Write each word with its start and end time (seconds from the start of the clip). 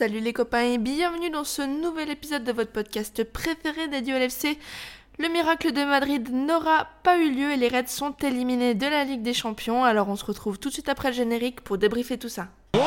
salut 0.00 0.20
les 0.20 0.32
copains 0.32 0.62
et 0.62 0.78
bienvenue 0.78 1.28
dans 1.28 1.44
ce 1.44 1.60
nouvel 1.60 2.08
épisode 2.08 2.42
de 2.42 2.52
votre 2.52 2.72
podcast 2.72 3.22
préféré 3.22 3.86
dédié 3.86 4.14
au 4.14 4.16
LFC. 4.16 4.56
Le 5.18 5.28
miracle 5.28 5.72
de 5.72 5.84
Madrid 5.84 6.26
n'aura 6.32 6.88
pas 7.02 7.18
eu 7.18 7.30
lieu 7.30 7.50
et 7.50 7.58
les 7.58 7.68
Reds 7.68 7.88
sont 7.88 8.14
éliminés 8.22 8.74
de 8.74 8.86
la 8.86 9.04
Ligue 9.04 9.20
des 9.20 9.34
Champions. 9.34 9.84
Alors 9.84 10.08
on 10.08 10.16
se 10.16 10.24
retrouve 10.24 10.58
tout 10.58 10.70
de 10.70 10.72
suite 10.72 10.88
après 10.88 11.10
le 11.10 11.16
générique 11.16 11.60
pour 11.60 11.76
débriefer 11.76 12.16
tout 12.16 12.30
ça. 12.30 12.48
Oh 12.74 12.80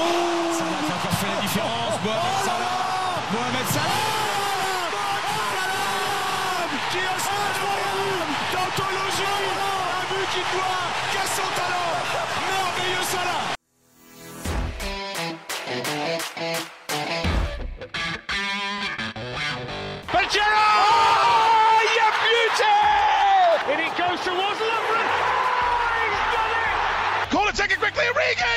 towards 24.23 24.59
Lovren. 24.69 25.07
Oh, 25.07 25.91
he's 26.00 26.27
done 26.36 26.51
it. 26.55 27.29
Corner 27.31 27.51
taken 27.54 27.77
quickly, 27.77 28.05
Origi! 28.11 28.55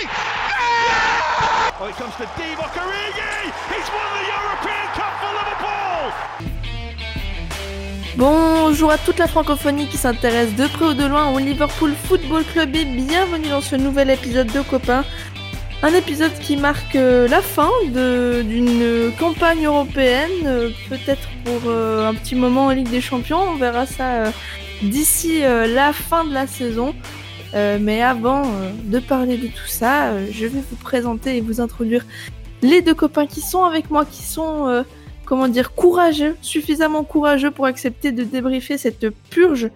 It 1.89 1.95
comes 1.97 2.15
to 2.17 2.25
Divock 2.39 2.73
Origi. 2.83 3.53
He's 3.73 3.89
won 3.95 4.09
the 4.17 4.25
European 4.35 4.87
Cup 4.95 5.13
for 5.21 5.31
Liverpool. 5.39 6.13
Bonjour 8.17 8.91
à 8.91 8.99
toute 8.99 9.19
la 9.19 9.27
francophonie 9.27 9.87
qui 9.89 9.99
s'intéresse 9.99 10.55
de 10.55 10.67
près 10.69 10.87
ou 10.87 10.95
de 10.95 11.05
loin 11.05 11.31
au 11.33 11.39
Liverpool 11.39 11.93
Football 12.09 12.45
Club 12.45 12.75
et 12.75 12.85
bienvenue 12.87 13.49
dans 13.49 13.61
ce 13.61 13.77
nouvel 13.77 14.09
épisode 14.11 14.47
de 14.53 14.61
Copains. 14.63 15.05
Un 15.83 15.93
épisode 15.93 16.33
qui 16.39 16.57
marque 16.57 16.97
euh, 16.97 17.29
la 17.29 17.43
fin 17.43 17.69
de- 17.89 18.41
d'une 18.43 19.13
campagne 19.19 19.67
européenne, 19.67 20.31
euh, 20.47 20.71
peut-être 20.89 21.29
pour 21.45 21.61
euh, 21.67 22.09
un 22.09 22.15
petit 22.15 22.35
moment 22.35 22.67
en 22.67 22.71
Ligue 22.71 22.89
des 22.89 23.03
Champions. 23.03 23.43
On 23.51 23.57
verra 23.57 23.85
ça 23.85 24.33
d'ici 24.83 25.45
euh, 25.45 25.67
la 25.67 25.93
fin 25.93 26.25
de 26.25 26.33
la 26.33 26.47
saison. 26.47 26.95
Euh, 27.55 27.79
mais 27.81 28.03
avant 28.03 28.43
euh, 28.45 28.71
de 28.85 28.99
parler 28.99 29.37
de 29.37 29.47
tout 29.47 29.67
ça, 29.69 30.13
je 30.31 30.47
vais 30.47 30.61
vous 30.69 30.77
présenter 30.77 31.37
et 31.37 31.41
vous 31.41 31.61
introduire 31.61 32.05
les 32.63 32.83
deux 32.83 32.95
copains 32.95 33.27
qui 33.27 33.41
sont 33.41 33.65
avec 33.65 33.91
moi, 33.91 34.05
qui 34.05 34.23
sont, 34.23 34.85
comment 35.27 35.47
dire, 35.49 35.75
courageux, 35.75 36.37
suffisamment 36.41 37.05
courageux 37.05 37.51
pour 37.51 37.67
accepter 37.67 38.13
de 38.13 38.25
débriefer 38.25 38.79
cette 38.79 39.11
purge, 39.31 39.71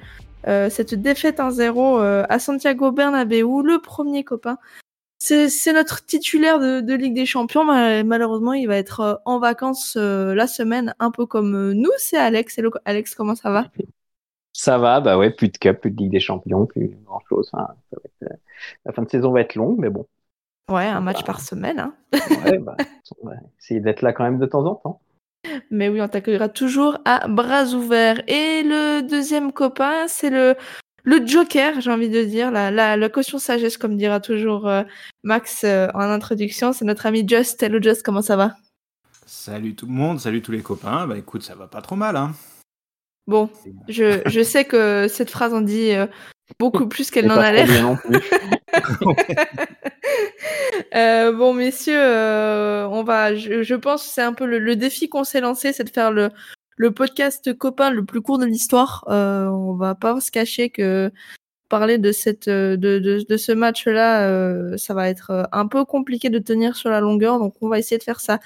euh, 0.49 0.71
cette 0.71 0.95
défaite 0.95 1.39
1-0 1.39 2.01
euh, 2.01 2.25
à 2.29 2.39
Santiago 2.39 2.91
Bernabéu, 2.91 3.63
le 3.63 3.79
premier 3.81 4.25
copain. 4.25 4.57
C'est 5.19 5.73
notre 5.75 6.05
titulaire 6.07 6.59
de, 6.59 6.95
Ligue 6.95 7.15
des 7.15 7.27
Champions. 7.27 7.65
Ma- 7.65 8.03
Malheureusement, 8.03 8.55
il 8.55 8.67
va 8.67 8.77
être 8.77 9.21
en 9.27 9.39
vacances 9.39 9.95
euh, 9.99 10.35
la 10.35 10.47
semaine, 10.47 10.95
un 10.99 11.11
peu 11.11 11.27
comme 11.27 11.73
nous. 11.73 11.91
C'est 11.99 12.17
Alex. 12.17 12.57
Hello, 12.57 12.71
Alex, 12.87 13.15
comment 13.15 13.35
ça 13.35 13.51
va? 13.51 13.67
Ça 14.63 14.77
va, 14.77 15.01
bah 15.01 15.17
ouais, 15.17 15.31
plus 15.31 15.49
de 15.49 15.57
cup, 15.57 15.81
plus 15.81 15.91
de 15.91 15.97
Ligue 15.97 16.11
des 16.13 16.21
Champions, 16.21 16.67
plus 16.67 16.91
grand 17.07 17.23
chose. 17.31 17.49
Enfin, 17.55 17.69
ça 17.91 17.97
va 17.97 18.03
être, 18.05 18.31
euh, 18.31 18.37
la 18.85 18.93
fin 18.93 19.01
de 19.03 19.09
saison 19.09 19.33
va 19.33 19.41
être 19.41 19.55
longue, 19.55 19.79
mais 19.79 19.89
bon. 19.89 20.07
Ouais, 20.71 20.85
un 20.85 21.01
match 21.01 21.21
Bah. 21.21 21.25
par 21.29 21.41
semaine. 21.41 21.79
Hein. 21.81 21.95
Ouais, 22.45 22.59
bah, 22.59 22.77
on 23.23 23.29
va 23.29 23.37
essayer 23.59 23.81
d'être 23.81 24.03
là 24.03 24.13
quand 24.13 24.23
même 24.25 24.39
de 24.39 24.45
temps 24.45 24.67
en 24.67 24.75
temps. 24.75 25.01
Mais 25.71 25.89
oui, 25.89 26.03
on 26.03 26.09
t'accueillera 26.09 26.51
toujours 26.51 26.99
à 27.07 27.27
bras 27.27 27.73
ouverts. 27.73 28.23
Et 28.29 28.63
le 28.63 29.01
deuxième 29.01 29.51
copain, 29.51 30.07
c'est 30.09 30.29
le, 30.29 30.55
le 31.05 31.27
Joker, 31.27 31.81
j'ai 31.81 31.91
envie 31.91 32.11
de 32.11 32.23
dire, 32.23 32.51
la, 32.51 32.71
la, 32.71 32.99
la 32.99 33.09
caution 33.09 33.39
sagesse, 33.39 33.79
comme 33.79 33.97
dira 33.97 34.21
toujours 34.21 34.69
euh, 34.69 34.83
Max 35.23 35.65
euh, 35.65 35.89
en 35.95 36.01
introduction. 36.01 36.75
C'est 36.75 36.85
notre 36.85 37.07
ami 37.07 37.27
Just. 37.27 37.63
Hello 37.63 37.81
Just, 37.81 38.03
comment 38.03 38.21
ça 38.21 38.37
va? 38.37 38.57
Salut 39.25 39.75
tout 39.75 39.87
le 39.87 39.93
monde, 39.93 40.21
salut 40.21 40.43
tous 40.43 40.53
les 40.53 40.61
copains. 40.61 41.07
Bah 41.07 41.17
écoute, 41.17 41.41
ça 41.43 41.55
va 41.55 41.67
pas 41.67 41.81
trop 41.81 41.97
mal, 41.97 42.15
hein. 42.17 42.33
Bon, 43.27 43.49
je, 43.89 44.23
je 44.27 44.43
sais 44.43 44.65
que 44.65 45.07
cette 45.09 45.31
phrase 45.31 45.55
en 45.55 45.61
dit 45.61 45.93
euh, 45.93 46.07
beaucoup 46.59 46.89
plus 46.89 47.11
qu'elle 47.11 47.27
n'en 47.27 47.37
a 47.37 47.53
l'air. 47.53 47.69
Euh, 50.95 51.33
bon, 51.33 51.55
messieurs, 51.55 52.01
euh, 52.01 52.89
on 52.89 53.05
va. 53.05 53.35
Je, 53.35 53.63
je 53.63 53.75
pense 53.75 54.05
que 54.05 54.13
c'est 54.13 54.23
un 54.23 54.33
peu 54.33 54.45
le, 54.47 54.59
le 54.59 54.75
défi 54.75 55.09
qu'on 55.09 55.25
s'est 55.25 55.41
lancé, 55.41 55.73
c'est 55.73 55.85
de 55.85 55.91
faire 55.91 56.11
le, 56.11 56.31
le 56.77 56.91
podcast 56.91 57.57
copain 57.57 57.91
le 57.91 58.05
plus 58.05 58.21
court 58.23 58.39
de 58.39 58.47
l'histoire. 58.47 59.05
Euh, 59.09 59.47
on 59.47 59.75
va 59.75 59.95
pas 59.95 60.19
se 60.21 60.31
cacher 60.31 60.71
que 60.71 61.13
parler 61.71 61.97
de 61.97 62.13
cette 62.13 62.49
euh, 62.49 62.77
de, 62.77 62.99
de, 62.99 63.25
de 63.27 63.37
ce 63.39 63.53
match-là, 63.53 64.29
euh, 64.29 64.77
ça 64.77 64.93
va 64.93 65.09
être 65.09 65.31
euh, 65.31 65.45
un 65.53 65.67
peu 65.67 65.87
compliqué 65.87 66.29
de 66.29 66.39
tenir 66.39 66.77
sur 66.77 66.91
la 66.91 67.01
longueur, 67.01 67.39
donc 67.39 67.55
on 67.63 67.69
va 67.69 67.79
essayer 67.79 67.97
de 67.97 68.03
faire 68.03 68.21
ça 68.21 68.39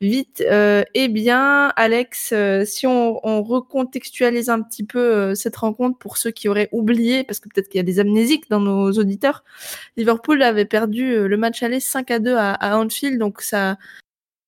vite. 0.00 0.42
Euh, 0.50 0.82
eh 0.94 1.08
bien, 1.08 1.68
Alex, 1.76 2.30
euh, 2.32 2.64
si 2.64 2.86
on, 2.86 3.20
on 3.26 3.42
recontextualise 3.42 4.48
un 4.48 4.62
petit 4.62 4.84
peu 4.84 5.34
cette 5.34 5.56
rencontre 5.56 5.98
pour 5.98 6.16
ceux 6.16 6.30
qui 6.30 6.48
auraient 6.48 6.70
oublié, 6.72 7.24
parce 7.24 7.40
que 7.40 7.50
peut-être 7.50 7.68
qu'il 7.68 7.78
y 7.78 7.80
a 7.80 7.84
des 7.84 8.00
amnésiques 8.00 8.48
dans 8.48 8.60
nos 8.60 8.90
auditeurs. 8.92 9.44
Liverpool 9.98 10.42
avait 10.42 10.64
perdu 10.64 11.28
le 11.28 11.36
match 11.36 11.62
aller 11.62 11.80
5 11.80 12.10
à 12.10 12.18
2 12.20 12.34
à, 12.34 12.52
à 12.54 12.78
Anfield, 12.78 13.18
donc 13.18 13.42
ça, 13.42 13.76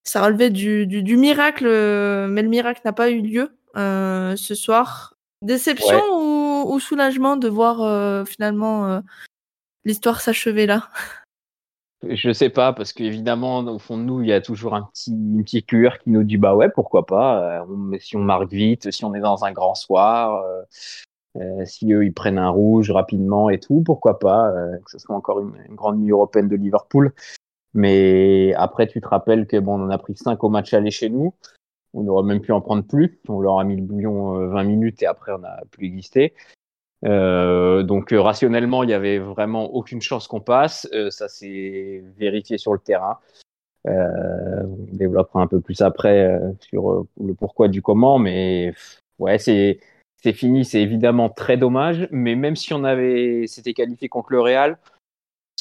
ça 0.04 0.24
relevait 0.24 0.50
du, 0.50 0.86
du, 0.86 1.02
du 1.02 1.16
miracle, 1.18 1.66
mais 1.66 2.42
le 2.42 2.48
miracle 2.48 2.80
n'a 2.86 2.92
pas 2.94 3.10
eu 3.10 3.20
lieu 3.20 3.50
euh, 3.76 4.34
ce 4.36 4.54
soir. 4.54 5.14
Déception 5.42 5.96
Ouais. 5.96 6.02
ou, 6.12 6.39
ou 6.64 6.80
soulagement 6.80 7.36
de 7.36 7.48
voir 7.48 7.82
euh, 7.82 8.24
finalement 8.24 8.86
euh, 8.86 9.00
l'histoire 9.84 10.20
s'achever 10.20 10.66
là 10.66 10.88
Je 12.08 12.32
sais 12.32 12.50
pas, 12.50 12.72
parce 12.72 12.92
qu'évidemment, 12.92 13.60
au 13.60 13.78
fond 13.78 13.98
de 13.98 14.02
nous, 14.02 14.22
il 14.22 14.28
y 14.28 14.32
a 14.32 14.40
toujours 14.40 14.74
un 14.74 14.82
petit, 14.82 15.12
une 15.12 15.42
petite 15.44 15.66
cuir 15.66 15.98
qui 15.98 16.10
nous 16.10 16.24
dit 16.24 16.36
bah 16.36 16.54
ouais, 16.54 16.70
pourquoi 16.70 17.06
pas. 17.06 17.62
euh, 17.62 17.98
si 17.98 18.16
on 18.16 18.20
marque 18.20 18.52
vite, 18.52 18.90
si 18.90 19.04
on 19.04 19.14
est 19.14 19.20
dans 19.20 19.44
un 19.44 19.52
grand 19.52 19.74
soir, 19.74 20.42
si 21.64 21.92
eux 21.92 22.04
ils 22.04 22.12
prennent 22.12 22.38
un 22.38 22.48
rouge 22.48 22.90
rapidement 22.90 23.50
et 23.50 23.60
tout, 23.60 23.82
pourquoi 23.82 24.18
pas, 24.18 24.52
que 24.84 24.90
ce 24.90 24.98
soit 24.98 25.14
encore 25.14 25.40
une, 25.40 25.52
une 25.68 25.76
grande 25.76 26.00
nuit 26.00 26.10
européenne 26.10 26.48
de 26.48 26.56
Liverpool. 26.56 27.12
Mais 27.72 28.52
après, 28.54 28.88
tu 28.88 29.00
te 29.00 29.06
rappelles 29.06 29.46
que 29.46 29.56
bon, 29.56 29.80
on 29.80 29.84
en 29.84 29.90
a 29.90 29.98
pris 29.98 30.16
5 30.16 30.42
au 30.42 30.48
match 30.48 30.74
aller 30.74 30.90
chez 30.90 31.08
nous. 31.08 31.34
On 31.94 32.06
aurait 32.06 32.24
même 32.24 32.40
pu 32.40 32.52
en 32.52 32.60
prendre 32.60 32.84
plus. 32.84 33.20
On 33.28 33.40
leur 33.40 33.58
a 33.58 33.64
mis 33.64 33.76
le 33.76 33.82
bouillon 33.82 34.36
euh, 34.36 34.46
20 34.48 34.64
minutes 34.64 35.02
et 35.02 35.06
après 35.06 35.32
on 35.32 35.38
n'a 35.38 35.60
plus 35.70 35.86
existé. 35.86 36.34
Euh, 37.04 37.82
donc 37.82 38.12
euh, 38.12 38.20
rationnellement, 38.20 38.82
il 38.82 38.90
y 38.90 38.94
avait 38.94 39.18
vraiment 39.18 39.72
aucune 39.74 40.02
chance 40.02 40.28
qu'on 40.28 40.40
passe. 40.40 40.88
Euh, 40.92 41.10
ça 41.10 41.28
s'est 41.28 42.04
vérifié 42.16 42.58
sur 42.58 42.72
le 42.72 42.78
terrain. 42.78 43.18
Euh, 43.88 44.62
on 44.64 44.94
développera 44.94 45.40
un 45.40 45.46
peu 45.46 45.60
plus 45.60 45.80
après 45.80 46.26
euh, 46.26 46.52
sur 46.60 46.90
euh, 46.90 47.08
le 47.18 47.34
pourquoi 47.34 47.68
du 47.68 47.80
comment, 47.80 48.18
mais 48.18 48.74
ouais, 49.18 49.38
c'est 49.38 49.80
c'est 50.22 50.34
fini. 50.34 50.64
C'est 50.64 50.82
évidemment 50.82 51.30
très 51.30 51.56
dommage. 51.56 52.06
Mais 52.10 52.34
même 52.34 52.56
si 52.56 52.74
on 52.74 52.84
avait 52.84 53.46
s'était 53.46 53.74
qualifié 53.74 54.08
contre 54.08 54.32
le 54.32 54.40
Real, 54.40 54.78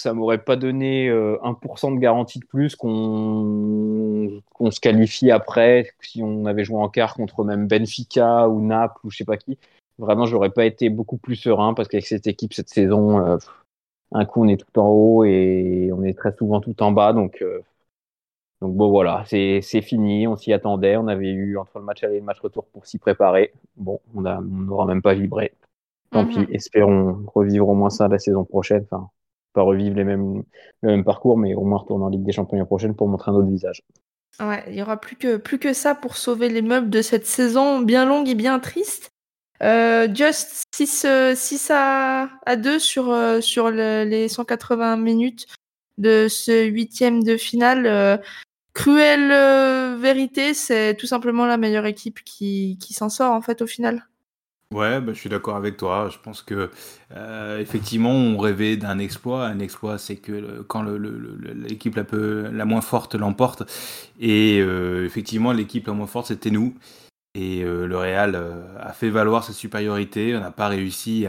ça 0.01 0.13
m'aurait 0.13 0.43
pas 0.43 0.55
donné 0.55 1.09
euh, 1.09 1.37
1% 1.43 1.91
de 1.93 1.99
garantie 1.99 2.39
de 2.39 2.45
plus 2.45 2.75
qu'on 2.75 4.41
se 4.71 4.79
qualifie 4.79 5.31
après 5.31 5.91
si 6.01 6.23
on 6.23 6.45
avait 6.45 6.63
joué 6.63 6.77
en 6.77 6.89
quart 6.89 7.13
contre 7.15 7.43
même 7.43 7.67
Benfica 7.67 8.47
ou 8.49 8.61
Naples 8.61 8.99
ou 9.03 9.11
je 9.11 9.17
sais 9.17 9.25
pas 9.25 9.37
qui. 9.37 9.57
Vraiment, 9.97 10.25
j'aurais 10.25 10.49
pas 10.49 10.65
été 10.65 10.89
beaucoup 10.89 11.17
plus 11.17 11.35
serein 11.35 11.73
parce 11.73 11.89
qu'avec 11.89 12.07
cette 12.07 12.27
équipe 12.27 12.53
cette 12.53 12.69
saison, 12.69 13.19
euh, 13.19 13.37
un 14.13 14.25
coup 14.25 14.43
on 14.43 14.47
est 14.47 14.57
tout 14.57 14.79
en 14.79 14.87
haut 14.87 15.23
et 15.25 15.91
on 15.93 16.03
est 16.03 16.17
très 16.17 16.33
souvent 16.33 16.61
tout 16.61 16.81
en 16.81 16.91
bas. 16.91 17.11
Donc, 17.13 17.41
euh, 17.41 17.61
donc 18.61 18.75
bon 18.75 18.89
voilà, 18.89 19.23
c'est 19.25 19.61
fini. 19.81 20.27
On 20.27 20.35
s'y 20.35 20.53
attendait. 20.53 20.97
On 20.97 21.07
avait 21.07 21.29
eu 21.29 21.57
entre 21.57 21.79
le 21.79 21.85
match 21.85 22.03
aller 22.03 22.15
et 22.15 22.19
le 22.19 22.25
match 22.25 22.39
retour 22.39 22.65
pour 22.67 22.85
s'y 22.85 22.97
préparer. 22.97 23.53
Bon, 23.75 23.99
on 24.15 24.21
n'aura 24.21 24.85
même 24.85 25.01
pas 25.01 25.13
vibré. 25.13 25.53
Tant 26.11 26.23
Mhm. 26.23 26.45
pis. 26.45 26.53
Espérons 26.53 27.23
revivre 27.33 27.69
au 27.69 27.75
moins 27.75 27.89
ça 27.89 28.07
la 28.07 28.19
saison 28.19 28.45
prochaine. 28.45 28.85
Enfin, 28.89 29.09
pas 29.59 29.65
revivre 29.65 29.95
les 29.95 30.05
mêmes 30.05 30.43
le 30.81 30.89
même 30.89 31.03
parcours, 31.03 31.37
mais 31.37 31.53
au 31.53 31.63
moins 31.63 31.79
retourner 31.79 32.05
en 32.05 32.09
Ligue 32.09 32.23
des 32.23 32.31
Champions 32.31 32.55
l'année 32.55 32.65
prochaine 32.65 32.95
pour 32.95 33.07
montrer 33.09 33.31
un 33.31 33.35
autre 33.35 33.49
visage. 33.49 33.83
Ouais, 34.39 34.63
il 34.69 34.75
y 34.75 34.81
aura 34.81 34.97
plus 34.97 35.17
que 35.17 35.73
ça 35.73 35.95
pour 35.95 36.15
sauver 36.15 36.47
les 36.47 36.61
meubles 36.61 36.89
de 36.89 37.01
cette 37.01 37.25
saison 37.25 37.81
bien 37.81 38.05
longue 38.05 38.29
et 38.29 38.35
bien 38.35 38.59
triste. 38.59 39.11
Euh, 39.61 40.07
Just 40.13 40.63
6, 40.73 41.03
euh, 41.05 41.35
6 41.35 41.71
à, 41.71 42.29
à 42.45 42.55
2 42.55 42.79
sur, 42.79 43.09
euh, 43.11 43.41
les 44.05 44.29
180 44.29 44.95
minutes 44.95 45.47
de 45.97 46.27
ce 46.29 46.65
huitième 46.65 47.21
de 47.21 47.35
finale. 47.35 47.85
euh, 47.85 48.17
cruelle 48.73 49.97
vérité, 49.99 50.53
c'est 50.53 50.95
tout 50.95 51.07
simplement 51.07 51.45
la 51.45 51.57
meilleure 51.57 51.85
équipe 51.85 52.23
qui, 52.23 52.77
qui 52.79 52.93
s'en 52.93 53.09
sort 53.09 53.33
en 53.33 53.41
fait 53.41 53.61
au 53.61 53.67
final. 53.67 54.07
Ouais, 54.71 55.01
bah, 55.01 55.13
je 55.13 55.19
suis 55.19 55.29
d'accord 55.29 55.55
avec 55.55 55.77
toi. 55.77 56.09
Je 56.11 56.19
pense 56.19 56.43
que 56.43 56.69
euh, 57.15 57.59
effectivement, 57.59 58.11
on 58.11 58.37
rêvait 58.37 58.77
d'un 58.77 58.99
exploit. 58.99 59.47
Un 59.47 59.57
exploit, 59.57 59.97
c'est 59.97 60.17
que 60.17 60.61
quand 60.67 60.83
le- 60.83 60.99
le- 60.99 61.17
le- 61.17 61.53
l'équipe 61.53 61.95
la, 61.95 62.03
la 62.51 62.65
moins 62.65 62.81
forte 62.81 63.15
l'emporte. 63.15 63.63
Et 64.19 64.59
euh, 64.61 65.05
effectivement, 65.05 65.53
l'équipe 65.53 65.87
la 65.87 65.93
moins 65.93 66.05
forte, 66.05 66.27
c'était 66.27 66.51
nous. 66.51 66.75
Et 67.35 67.63
euh, 67.63 67.87
le 67.87 67.97
Real 67.97 68.35
a 68.79 68.93
fait 68.93 69.09
valoir 69.09 69.43
sa 69.43 69.53
supériorité. 69.53 70.35
On 70.35 70.41
n'a 70.41 70.51
pas 70.51 70.67
réussi 70.69 71.27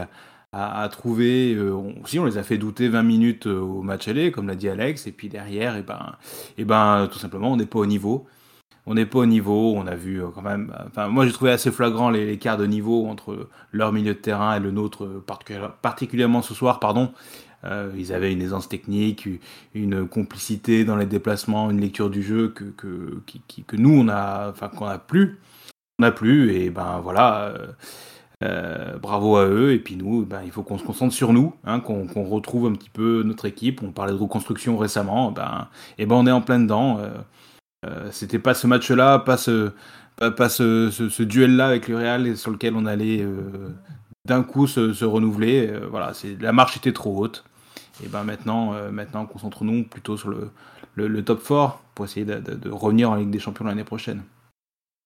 à, 0.53 0.89
trouver. 0.91 1.57
Si 2.05 2.19
on 2.19 2.25
les 2.25 2.37
a 2.37 2.43
fait 2.43 2.57
douter 2.59 2.89
20 2.89 3.03
minutes 3.03 3.47
au 3.47 3.81
match 3.83 4.07
aller, 4.07 4.31
comme 4.31 4.47
l'a 4.47 4.55
dit 4.55 4.69
Alex, 4.69 5.07
et 5.07 5.11
puis 5.13 5.29
derrière, 5.29 5.75
et 5.77 5.79
eh 5.79 5.83
ben, 5.83 6.17
et 6.57 6.61
eh 6.63 6.65
ben, 6.65 7.07
tout 7.11 7.19
simplement, 7.19 7.51
on 7.53 7.57
n'est 7.57 7.65
pas 7.67 7.79
au 7.79 7.85
niveau. 7.87 8.27
On 8.85 8.95
n'est 8.95 9.05
pas 9.05 9.19
au 9.19 9.25
niveau. 9.25 9.75
On 9.75 9.87
a 9.87 9.95
vu 9.95 10.21
euh, 10.21 10.27
quand 10.33 10.41
même. 10.41 10.73
Enfin, 10.87 11.07
moi, 11.07 11.25
j'ai 11.25 11.31
trouvé 11.31 11.51
assez 11.51 11.71
flagrant 11.71 12.09
les 12.09 12.37
de 12.37 12.65
niveau 12.65 13.07
entre 13.07 13.49
leur 13.71 13.91
milieu 13.93 14.13
de 14.13 14.19
terrain 14.19 14.55
et 14.55 14.59
le 14.59 14.71
nôtre, 14.71 15.23
particulièrement 15.81 16.41
ce 16.41 16.53
soir, 16.53 16.79
pardon. 16.79 17.11
ils 17.95 18.11
avaient 18.13 18.33
une 18.33 18.41
aisance 18.41 18.67
technique, 18.67 19.27
une 19.75 20.07
complicité 20.07 20.83
dans 20.83 20.95
les 20.95 21.05
déplacements, 21.05 21.69
une 21.69 21.79
lecture 21.79 22.09
du 22.09 22.23
jeu 22.23 22.49
que, 22.49 23.75
nous, 23.77 23.99
on 23.99 24.09
a, 24.09 24.49
enfin, 24.49 24.69
qu'on 24.69 24.87
a 24.87 24.97
plus. 24.97 25.39
On 25.99 26.03
a 26.03 26.11
plus, 26.11 26.53
et 26.55 26.71
ben 26.71 26.99
voilà. 27.01 27.53
Euh, 28.43 28.97
bravo 28.97 29.37
à 29.37 29.45
eux. 29.45 29.73
Et 29.73 29.79
puis 29.79 29.95
nous, 29.95 30.25
ben, 30.25 30.41
il 30.43 30.51
faut 30.51 30.63
qu'on 30.63 30.77
se 30.77 30.83
concentre 30.83 31.13
sur 31.13 31.33
nous, 31.33 31.53
hein, 31.63 31.79
qu'on 31.79 32.23
retrouve 32.23 32.67
un 32.67 32.73
petit 32.73 32.89
peu 32.89 33.23
notre 33.23 33.45
équipe. 33.45 33.83
On 33.83 33.91
parlait 33.91 34.13
de 34.13 34.17
reconstruction 34.17 34.77
récemment. 34.77 35.31
Ben, 35.31 35.67
et 35.97 36.05
ben 36.05 36.15
on 36.15 36.25
est 36.25 36.31
en 36.31 36.41
plein 36.41 36.59
dedans. 36.59 36.97
Euh, 36.99 37.09
euh, 37.09 37.21
C'était 38.11 38.39
pas 38.39 38.53
ce 38.53 38.67
match-là, 38.67 39.19
pas 39.19 39.37
ce, 39.37 41.21
duel-là 41.23 41.67
avec 41.67 41.87
le 41.87 41.97
Real 41.97 42.37
sur 42.37 42.51
lequel 42.51 42.75
on 42.75 42.85
allait 42.85 43.21
euh, 43.21 43.69
d'un 44.25 44.43
coup 44.43 44.67
se, 44.67 45.03
renouveler. 45.03 45.67
Euh, 45.67 45.87
voilà, 45.89 46.13
la 46.39 46.51
marche 46.51 46.77
était 46.77 46.93
trop 46.93 47.17
haute. 47.17 47.43
Et 48.03 48.07
ben 48.07 48.23
maintenant, 48.23 48.73
maintenant 48.91 49.25
concentrons-nous 49.25 49.83
plutôt 49.83 50.17
sur 50.17 50.29
le, 50.29 51.23
top 51.23 51.45
4 51.47 51.79
pour 51.93 52.05
essayer 52.05 52.25
de, 52.25 52.69
revenir 52.69 53.11
en 53.11 53.15
Ligue 53.15 53.29
des 53.29 53.39
Champions 53.39 53.65
l'année 53.65 53.83
prochaine 53.83 54.23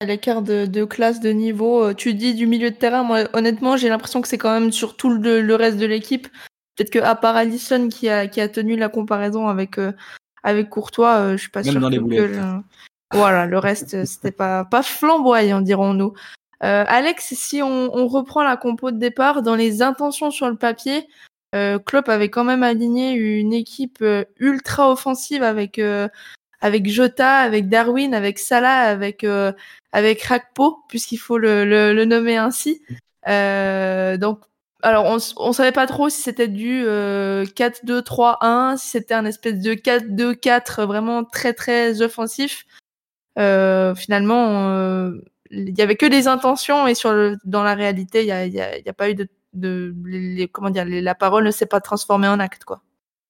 l'écart 0.01 0.42
de, 0.42 0.86
classe, 0.86 1.19
de 1.19 1.30
niveau. 1.30 1.83
Euh, 1.83 1.94
tu 1.94 2.13
dis 2.13 2.33
du 2.33 2.48
milieu 2.48 2.72
de 2.72 2.75
terrain, 2.75 3.04
moi 3.04 3.24
honnêtement 3.33 3.77
j'ai 3.77 3.89
l'impression 3.89 4.22
que 4.22 4.27
c'est 4.27 4.38
quand 4.38 4.51
même 4.51 4.72
sur 4.72 4.95
tout 4.95 5.10
le, 5.10 5.56
reste 5.56 5.77
de 5.77 5.86
l'équipe. 5.86 6.27
Peut-être 6.75 6.92
que 6.92 7.00
à 7.00 7.16
part 7.16 7.36
Allison 7.36 7.88
qui 7.88 8.10
a, 8.10 8.27
tenu 8.27 8.75
la 8.75 8.89
comparaison 8.89 9.48
avec, 9.48 9.77
euh, 9.77 9.94
avec 10.45 10.69
Courtois, 10.69 11.18
euh, 11.18 11.31
je 11.33 11.42
suis 11.42 11.50
pas 11.50 11.63
sûr 11.63 11.74
que, 11.74 12.62
voilà 13.13 13.45
le 13.45 13.57
reste 13.57 14.06
c'était 14.06 14.31
pas, 14.31 14.65
pas 14.65 14.83
flamboyant 14.83 15.62
dirons-nous. 15.62 16.13
Alex, 16.62 17.36
si 17.36 17.62
on, 17.62 17.95
on, 17.95 18.07
reprend 18.07 18.44
la 18.44 18.57
compo 18.57 18.89
de 18.89 18.97
départ, 18.97 19.44
dans 19.44 19.53
les 19.53 19.83
intentions 19.83 20.31
sur 20.31 20.50
le 20.50 20.56
papier, 20.56 21.07
Klopp 21.53 22.09
avait 22.09 22.30
quand 22.30 22.44
même 22.44 22.63
aligné 22.63 23.12
une 23.12 23.53
équipe 23.53 24.03
ultra 24.39 24.92
offensive 24.92 25.44
avec 25.44 25.80
avec 26.65 26.89
Jota, 26.89 27.38
avec 27.38 27.69
Darwin, 27.69 28.15
avec 28.15 28.39
Salah, 28.39 28.81
avec 28.81 29.24
euh, 29.24 29.51
avec 29.91 30.24
Rakpo, 30.24 30.80
puisqu'il 30.89 31.18
faut 31.18 31.38
le, 31.38 31.63
le, 31.63 32.06
nommer 32.06 32.38
ainsi. 32.38 32.81
Euh, 33.27 34.18
donc, 34.18 34.39
alors 34.85 35.05
on 35.05 35.17
on 35.37 35.51
savait 35.51 35.71
pas 35.71 35.87
trop 35.87 36.09
si 36.09 36.21
c'était 36.21 36.47
du 36.47 36.83
4-2-3-1, 36.85 38.73
euh, 38.73 38.77
si 38.77 38.87
c'était 38.89 39.13
un 39.13 39.25
espèce 39.25 39.59
de 39.59 39.73
4-2-4 39.73 40.85
vraiment 40.85 41.23
très 41.23 41.53
très 41.53 42.01
offensif. 42.01 42.65
finalement, 43.35 45.11
il 45.51 45.77
y 45.77 45.81
avait 45.81 45.95
que 45.95 46.05
des 46.05 46.27
intentions 46.27 46.87
et 46.87 46.95
sur 46.95 47.35
dans 47.43 47.63
la 47.63 47.73
réalité, 47.73 48.21
il 48.21 48.27
y 48.27 48.61
a, 48.61 48.93
pas 48.93 49.09
eu 49.09 49.15
de, 49.15 49.95
les, 50.05 50.47
comment 50.47 50.69
dire, 50.69 50.85
la 50.85 51.15
parole 51.15 51.45
ne 51.45 51.51
s'est 51.51 51.65
pas 51.65 51.81
transformée 51.81 52.27
en 52.27 52.39
acte 52.39 52.63
quoi. 52.63 52.81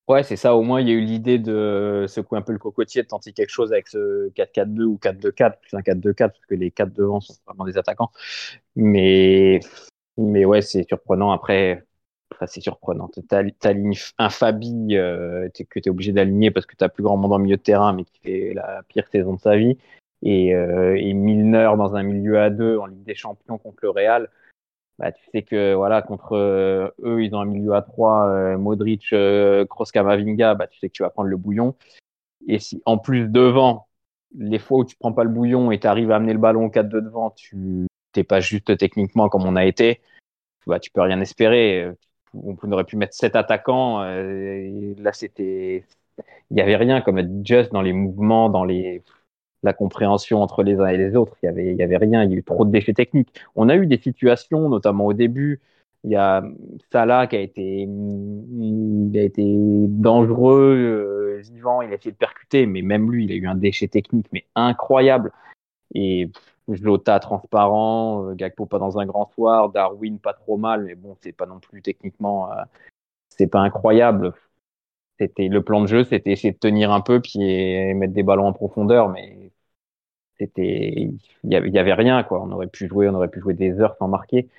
Ouais, 0.07 0.21
c'est 0.21 0.35
ça. 0.35 0.55
Au 0.55 0.61
moins, 0.61 0.81
il 0.81 0.87
y 0.87 0.91
a 0.91 0.93
eu 0.93 1.01
l'idée 1.01 1.39
de 1.39 2.05
secouer 2.07 2.37
un 2.37 2.43
peu 2.43 2.53
le 2.53 2.59
cocotier, 2.59 3.01
de 3.01 3.07
tenter 3.07 3.33
quelque 3.33 3.49
chose 3.49 3.73
avec 3.73 3.87
ce 3.87 4.29
4-4-2 4.33 4.83
ou 4.83 4.99
4-2-4, 5.01 5.53
plus 5.59 5.73
un 5.73 5.79
4-2-4, 5.79 6.15
parce 6.15 6.45
que 6.47 6.53
les 6.53 6.69
4 6.69 6.93
devant 6.93 7.21
sont 7.21 7.33
vraiment 7.47 7.65
des 7.65 7.75
attaquants. 7.79 8.11
Mais, 8.75 9.61
mais 10.17 10.45
ouais, 10.45 10.61
c'est 10.61 10.87
surprenant. 10.87 11.31
Après, 11.31 11.83
c'est 12.47 12.61
surprenant. 12.61 13.09
T'alignes 13.59 13.97
un 14.17 14.29
Fabi 14.29 14.95
euh, 14.97 15.49
que 15.69 15.79
t'es 15.79 15.89
obligé 15.89 16.11
d'aligner 16.11 16.51
parce 16.51 16.65
que 16.65 16.75
t'as 16.75 16.89
plus 16.89 17.03
grand 17.03 17.17
monde 17.17 17.33
en 17.33 17.39
milieu 17.39 17.57
de 17.57 17.61
terrain, 17.61 17.93
mais 17.93 18.03
qui 18.03 18.19
fait 18.19 18.53
la 18.53 18.83
pire 18.87 19.07
saison 19.07 19.33
de 19.33 19.39
sa 19.39 19.55
vie. 19.57 19.77
Et, 20.23 20.55
euh, 20.55 20.95
et 20.97 21.13
Milner 21.13 21.71
dans 21.77 21.95
un 21.95 22.03
milieu 22.03 22.39
à 22.39 22.49
deux 22.49 22.77
en 22.77 22.87
Ligue 22.87 23.03
des 23.03 23.15
Champions 23.15 23.57
contre 23.57 23.79
le 23.83 23.89
Real 23.89 24.29
bah, 24.97 25.11
tu 25.11 25.21
sais 25.33 25.43
que 25.43 25.73
voilà 25.73 26.01
contre 26.01 26.37
euh, 26.37 26.89
eux 27.03 27.23
ils 27.23 27.35
ont 27.35 27.41
un 27.41 27.45
milieu 27.45 27.73
à 27.73 27.81
trois 27.81 28.27
euh, 28.29 28.57
Modric 28.57 29.11
euh, 29.11 29.65
Kroos 29.65 29.85
Kamavinga 29.91 30.55
bah 30.55 30.67
tu 30.67 30.79
sais 30.79 30.87
que 30.87 30.93
tu 30.93 31.03
vas 31.03 31.09
prendre 31.09 31.27
le 31.27 31.35
bouillon 31.35 31.75
et 32.47 32.59
si 32.59 32.81
en 32.85 32.97
plus 32.97 33.27
devant 33.27 33.87
les 34.37 34.59
fois 34.59 34.79
où 34.79 34.85
tu 34.85 34.95
prends 34.95 35.11
pas 35.11 35.25
le 35.25 35.29
bouillon 35.29 35.71
et 35.71 35.79
tu 35.79 35.87
arrives 35.87 36.11
à 36.11 36.15
amener 36.15 36.31
le 36.31 36.39
ballon 36.39 36.65
au 36.65 36.69
4 36.69 36.87
de 36.87 37.01
devant 37.01 37.31
tu 37.31 37.87
t'es 38.15 38.23
pas 38.23 38.39
juste 38.39 38.77
techniquement 38.77 39.29
comme 39.29 39.45
on 39.45 39.55
a 39.55 39.65
été 39.65 40.01
bah 40.67 40.79
tu 40.79 40.91
peux 40.91 41.01
rien 41.01 41.21
espérer 41.21 41.89
on 42.33 42.71
aurait 42.71 42.83
pu 42.85 42.97
mettre 42.97 43.13
sept 43.13 43.35
attaquants 43.35 44.01
euh, 44.01 44.93
là 44.97 45.13
c'était 45.13 45.83
il 46.51 46.57
y 46.57 46.61
avait 46.61 46.75
rien 46.75 47.01
comme 47.01 47.45
just 47.45 47.71
dans 47.71 47.81
les 47.81 47.93
mouvements 47.93 48.49
dans 48.49 48.63
les 48.63 49.03
la 49.65 49.73
compréhension 49.73 50.41
entre 50.41 50.63
les 50.63 50.79
uns 50.79 50.87
et 50.87 50.97
les 50.97 51.17
autres. 51.17 51.35
Il 51.43 51.47
y 51.47 51.49
avait, 51.49 51.75
y 51.75 51.83
avait 51.83 51.97
rien. 51.97 52.23
Il 52.23 52.31
y 52.31 52.35
a 52.35 52.37
eu 52.37 52.43
trop 52.43 52.63
de 52.63 52.71
déchets 52.71 52.93
techniques. 52.93 53.33
On 53.55 53.67
a 53.67 53.75
eu 53.75 53.87
des 53.87 53.97
situations, 53.97 54.69
notamment 54.69 55.07
au 55.07 55.13
début. 55.13 55.59
Il 56.05 56.11
y 56.11 56.15
a 56.15 56.43
Salah 56.91 57.25
qui 57.27 57.35
a 57.35 57.39
été, 57.41 57.81
il 57.81 59.11
a 59.15 59.23
été 59.23 59.43
dangereux, 59.43 60.75
euh, 60.77 61.41
vivant. 61.51 61.81
Il 61.81 61.91
a 61.91 61.95
essayé 61.95 62.11
de 62.11 62.17
percuter, 62.17 62.67
mais 62.67 62.83
même 62.83 63.11
lui, 63.11 63.25
il 63.25 63.31
a 63.31 63.35
eu 63.35 63.47
un 63.47 63.55
déchet 63.55 63.87
technique, 63.87 64.27
mais 64.31 64.45
incroyable. 64.55 65.31
Et 65.95 66.29
Jota 66.67 67.19
transparent, 67.19 68.29
euh, 68.29 68.33
Gakpo 68.33 68.65
pas 68.65 68.79
dans 68.79 68.97
un 68.97 69.05
grand 69.05 69.31
soir, 69.33 69.69
Darwin 69.69 70.19
pas 70.19 70.33
trop 70.33 70.57
mal, 70.57 70.83
mais 70.83 70.95
bon, 70.95 71.15
c'est 71.21 71.31
pas 71.31 71.45
non 71.45 71.59
plus 71.59 71.81
techniquement, 71.81 72.51
euh, 72.51 72.63
c'est 73.29 73.47
pas 73.47 73.59
incroyable 73.59 74.33
c'était 75.19 75.47
le 75.47 75.63
plan 75.63 75.81
de 75.81 75.87
jeu, 75.87 76.03
c'était 76.03 76.31
essayer 76.31 76.53
de 76.53 76.57
tenir 76.57 76.91
un 76.91 77.01
peu 77.01 77.21
puis 77.21 77.39
mettre 77.93 78.13
des 78.13 78.23
ballons 78.23 78.47
en 78.47 78.53
profondeur, 78.53 79.09
mais 79.09 79.51
c'était 80.37 81.09
il 81.43 81.51
y 81.51 81.55
avait, 81.55 81.93
rien 81.93 82.23
quoi. 82.23 82.41
On 82.41 82.51
aurait 82.51 82.67
pu 82.67 82.87
jouer, 82.87 83.07
on 83.09 83.15
aurait 83.15 83.29
pu 83.29 83.39
jouer 83.39 83.53
des 83.53 83.79
heures 83.79 83.95
sans 83.97 84.07
marquer. 84.07 84.49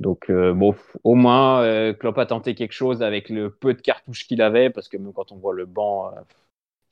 Donc 0.00 0.28
euh, 0.30 0.52
bon, 0.52 0.74
au 1.04 1.14
moins 1.14 1.62
euh, 1.62 1.92
Klopp 1.92 2.18
a 2.18 2.26
tenté 2.26 2.54
quelque 2.54 2.72
chose 2.72 3.02
avec 3.02 3.28
le 3.28 3.50
peu 3.50 3.74
de 3.74 3.80
cartouches 3.80 4.26
qu'il 4.26 4.42
avait, 4.42 4.70
parce 4.70 4.88
que 4.88 4.96
même 4.96 5.12
quand 5.12 5.30
on 5.30 5.36
voit 5.36 5.54
le 5.54 5.66
banc 5.66 6.10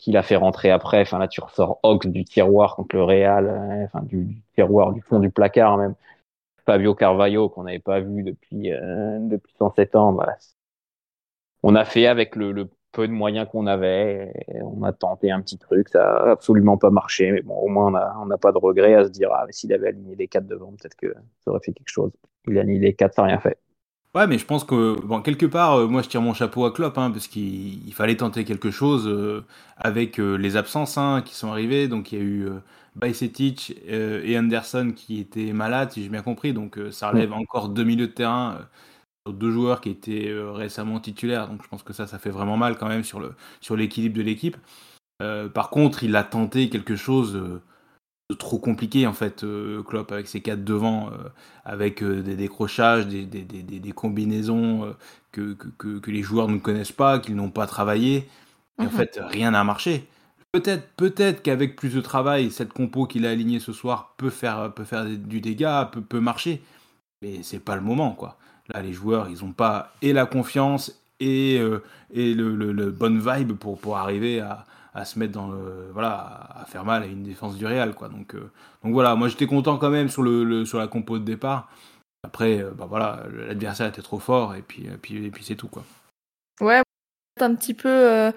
qu'il 0.02 0.16
a 0.16 0.22
fait 0.22 0.37
rentrer 0.37 0.70
après, 0.70 1.02
enfin 1.02 1.19
là 1.19 1.28
tu 1.28 1.40
ressors 1.40 1.78
Ox 1.82 2.06
du 2.06 2.25
tiroir 2.25 2.76
contre 2.76 2.96
le 2.96 3.04
Real, 3.04 3.84
enfin 3.84 4.02
du, 4.02 4.43
tiroir, 4.54 4.93
du 4.93 5.00
fond 5.02 5.20
du 5.20 5.31
placard 5.31 5.78
même. 5.78 5.94
Fabio 6.66 6.94
Carvalho 6.94 7.49
qu'on 7.49 7.64
n'avait 7.64 7.78
pas 7.78 8.00
vu 8.00 8.22
depuis 8.22 8.70
depuis 8.70 9.54
107 9.58 9.96
ans. 9.96 10.12
Voilà. 10.12 10.37
On 11.62 11.75
a 11.75 11.84
fait 11.84 12.06
avec 12.06 12.37
le, 12.37 12.69
peu 12.93 13.08
de 13.08 13.12
moyens 13.12 13.49
qu'on 13.50 13.66
avait. 13.66 14.32
on 14.62 14.82
a 14.84 14.93
tenté 14.93 15.31
un 15.31 15.40
petit 15.40 15.58
truc, 15.58 15.88
ça 15.88 16.05
a 16.05 16.31
absolument 16.32 16.76
pas 16.76 16.90
marché. 16.90 17.32
Mais 17.32 17.43
bon, 17.43 17.55
au 17.56 17.69
moins, 17.69 17.93
on 18.20 18.26
n'a 18.26 18.38
pas 18.38 18.52
de 18.52 18.58
regret 18.58 18.94
à 18.94 19.05
se 19.05 19.10
dire, 19.10 19.31
ah, 19.32 19.46
s'il 19.50 19.72
avait 19.72 19.88
aligné 19.88 20.15
les 20.15 20.29
quatre 20.29 20.46
devant, 20.46 20.72
peut-être 20.72 20.96
que 20.96 21.12
ça 21.44 21.50
aurait 21.50 21.60
fait 21.60 21.72
quelque 21.72 21.88
chose. 21.88 22.12
Il 22.46 22.58
a 22.58 22.60
aligné 22.60 22.81
les 22.81 22.94
quatre, 22.94 23.15
ça 23.15 23.22
n'a 23.22 23.29
rien 23.29 23.41
fait. 23.41 23.58
Ouais, 24.14 24.26
mais 24.26 24.36
je 24.36 24.44
pense 24.44 24.62
que, 24.64 25.00
bon, 25.06 25.22
quelque 25.22 25.46
part, 25.46 25.74
euh, 25.78 25.86
moi 25.88 26.02
je 26.02 26.08
tire 26.08 26.20
mon 26.20 26.34
chapeau 26.34 26.66
à 26.66 26.72
Klopp, 26.72 26.98
hein, 26.98 27.10
parce 27.10 27.28
qu'il 27.28 27.94
fallait 27.94 28.16
tenter 28.16 28.44
quelque 28.44 28.70
chose 28.70 29.08
euh, 29.08 29.42
avec 29.78 30.20
euh, 30.20 30.34
les 30.36 30.56
absences 30.58 30.98
hein, 30.98 31.22
qui 31.24 31.34
sont 31.34 31.50
arrivées. 31.50 31.88
Donc 31.88 32.12
il 32.12 32.19
y 32.19 32.20
a 32.20 32.24
eu 32.24 32.48
Bajcetic 32.94 33.74
et 33.86 34.38
Anderson 34.38 34.92
qui 34.94 35.19
étaient 35.19 35.54
malades, 35.54 35.92
si 35.92 36.02
j'ai 36.02 36.10
bien 36.10 36.20
compris. 36.22 36.52
Donc 36.52 36.78
ça 36.90 37.08
relève 37.08 37.32
encore 37.32 37.70
deux 37.70 37.84
milieux 37.84 38.06
de 38.08 38.12
terrain 38.12 38.58
deux 39.28 39.52
joueurs 39.52 39.81
qui 39.81 39.90
étaient 39.90 40.32
récemment 40.52 40.98
titulaires, 41.00 41.48
donc 41.48 41.62
je 41.62 41.69
pense 41.69 41.84
que 41.84 41.92
ça, 41.92 42.08
ça 42.08 42.19
fait 42.19 42.31
vraiment 42.31 42.56
mal 42.56 42.76
quand 42.76 42.88
même 42.88 43.04
sur 43.04 43.76
l'équilibre 43.76 44.16
de 44.16 44.22
l'équipe. 44.22 44.56
Par 45.54 45.70
contre, 45.70 46.04
il 46.04 46.16
a 46.16 46.24
tenté 46.24 46.69
quelque 46.70 46.96
chose 46.96 47.60
trop 48.38 48.58
compliqué 48.58 49.06
en 49.06 49.12
fait, 49.12 49.44
euh, 49.44 49.82
Klopp 49.82 50.10
avec 50.10 50.26
ses 50.26 50.41
quatre 50.41 50.64
devant, 50.64 51.10
avec 51.64 52.02
des 52.02 52.36
décrochages, 52.36 53.06
des, 53.06 53.24
des, 53.26 53.43
des, 53.43 53.62
des 53.62 53.93
combinaisons 53.93 54.94
que, 55.32 55.55
que, 55.55 55.98
que, 55.98 56.10
les 56.10 56.22
joueurs 56.22 56.48
ne 56.48 56.58
connaissent 56.58 56.93
pas, 56.93 57.19
qu'ils 57.19 57.36
n'ont 57.36 57.50
pas 57.50 57.67
travaillé. 57.67 58.29
Et 58.79 58.82
en 58.82 58.84
mhm. 58.84 58.91
fait, 58.91 59.20
rien 59.22 59.50
n'a 59.50 59.64
marché. 59.64 60.08
Peut-être, 60.52 60.86
peut-être 60.96 61.43
qu'avec 61.43 61.76
plus 61.76 61.94
de 61.94 62.00
travail, 62.00 62.50
cette 62.50 62.72
compo 62.72 63.06
qu'il 63.06 63.26
a 63.26 63.31
alignée 63.31 63.60
ce 63.60 63.72
soir 63.72 64.14
peut 64.19 64.31
faire, 64.31 64.72
peut 64.74 64.84
faire 64.84 65.06
du 65.06 65.41
dégât, 65.41 65.91
peut, 65.93 66.02
peut 66.02 66.20
marcher. 66.20 66.62
Mais 67.22 67.43
c'est 67.43 67.58
pas 67.58 67.76
le 67.76 67.82
moment, 67.82 68.12
quoi. 68.12 68.38
Là, 68.69 68.82
les 68.82 68.93
joueurs, 68.93 69.29
ils 69.29 69.44
n'ont 69.44 69.52
pas 69.52 69.93
et 70.02 70.12
la 70.12 70.26
confiance 70.26 71.00
et, 71.20 71.58
euh, 71.58 71.82
et 72.12 72.34
le, 72.34 72.55
le, 72.55 72.91
bonne 72.91 73.19
vibe 73.19 73.52
pour, 73.52 73.79
pour 73.79 73.96
arriver 73.96 74.41
à, 74.41 74.67
à, 74.94 75.05
se 75.05 75.19
mettre 75.19 75.32
dans 75.32 75.49
le, 75.49 75.91
voilà, 75.93 76.49
à 76.55 76.65
faire 76.67 76.84
mal 76.84 77.03
à 77.03 77.06
une 77.06 77.22
défense 77.22 77.56
du 77.56 77.67
Real, 77.67 77.94
quoi. 77.94 78.08
Donc, 78.08 78.34
euh, 78.34 78.51
donc 78.84 78.93
voilà, 78.93 79.15
moi 79.15 79.29
j'étais 79.29 79.46
content 79.46 79.79
quand 79.79 79.91
même 79.91 80.08
sur, 80.08 80.22
le, 80.22 80.65
sur 80.65 80.79
la 80.79 80.87
compo 80.87 81.19
de 81.19 81.25
départ. 81.25 81.69
Après, 82.25 82.61
euh, 82.61 82.70
bah 82.70 82.87
voilà, 82.89 83.25
l'adversaire 83.49 83.89
était 83.89 84.03
trop 84.03 84.19
fort 84.19 84.55
et 84.55 84.63
puis, 84.63 84.84
et 84.87 84.96
puis, 85.01 85.27
et 85.27 85.31
puis 85.31 85.44
c'est 85.44 85.56
tout, 85.56 85.69
quoi. 85.69 85.84
Ouais, 86.61 86.82
un 87.41 87.55
petit 87.55 87.75
peu. 87.75 88.31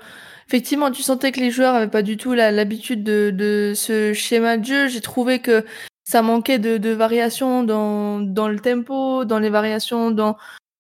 Effectivement, 0.48 0.92
tu 0.92 1.04
sentais 1.04 1.32
que 1.32 1.40
les 1.40 1.52
joueurs 1.52 1.74
n'avaient 1.74 1.92
pas 1.92 2.02
du 2.02 2.18
tout 2.18 2.34
l'habitude 2.34 3.04
de, 3.04 3.32
de 3.32 3.74
ce 3.76 4.14
schéma 4.14 4.58
de 4.58 4.66
jeu. 4.66 4.88
J'ai 4.88 5.02
trouvé 5.02 5.40
que 5.40 5.64
ça 6.06 6.22
manquait 6.22 6.60
de, 6.60 6.78
de 6.78 6.92
variations 6.92 7.64
dans, 7.64 8.20
dans 8.20 8.48
le 8.48 8.60
tempo, 8.60 9.26
dans 9.26 9.40
les 9.40 9.50
variations 9.50 10.12
dans, 10.12 10.38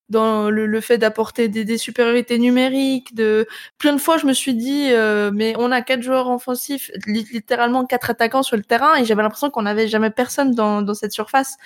dans 0.09 0.49
le, 0.49 0.81
fait 0.81 0.97
d'apporter 0.97 1.47
des, 1.47 1.77
supériorités 1.77 2.37
numériques. 2.37 3.15
De 3.15 3.47
plein 3.77 3.93
de 3.93 3.97
fois, 4.01 4.17
je 4.17 4.25
me 4.25 4.33
suis 4.33 4.53
dit, 4.53 4.89
euh, 4.91 5.31
mais 5.33 5.55
on 5.57 5.71
a 5.71 5.81
quatre 5.81 6.01
joueurs 6.01 6.29
offensifs, 6.29 6.91
littéralement 7.07 7.85
quatre 7.85 8.09
attaquants 8.09 8.43
sur 8.43 8.57
le 8.57 8.63
terrain, 8.63 8.95
et 8.95 9.05
j'avais 9.05 9.23
l'impression 9.23 9.49
qu'on 9.49 9.63
n'avait 9.63 9.87
jamais 9.87 10.11
personne 10.11 10.51
dans, 10.51 10.81
dans 10.81 10.93
cette 10.93 11.11
surface. 11.11 11.57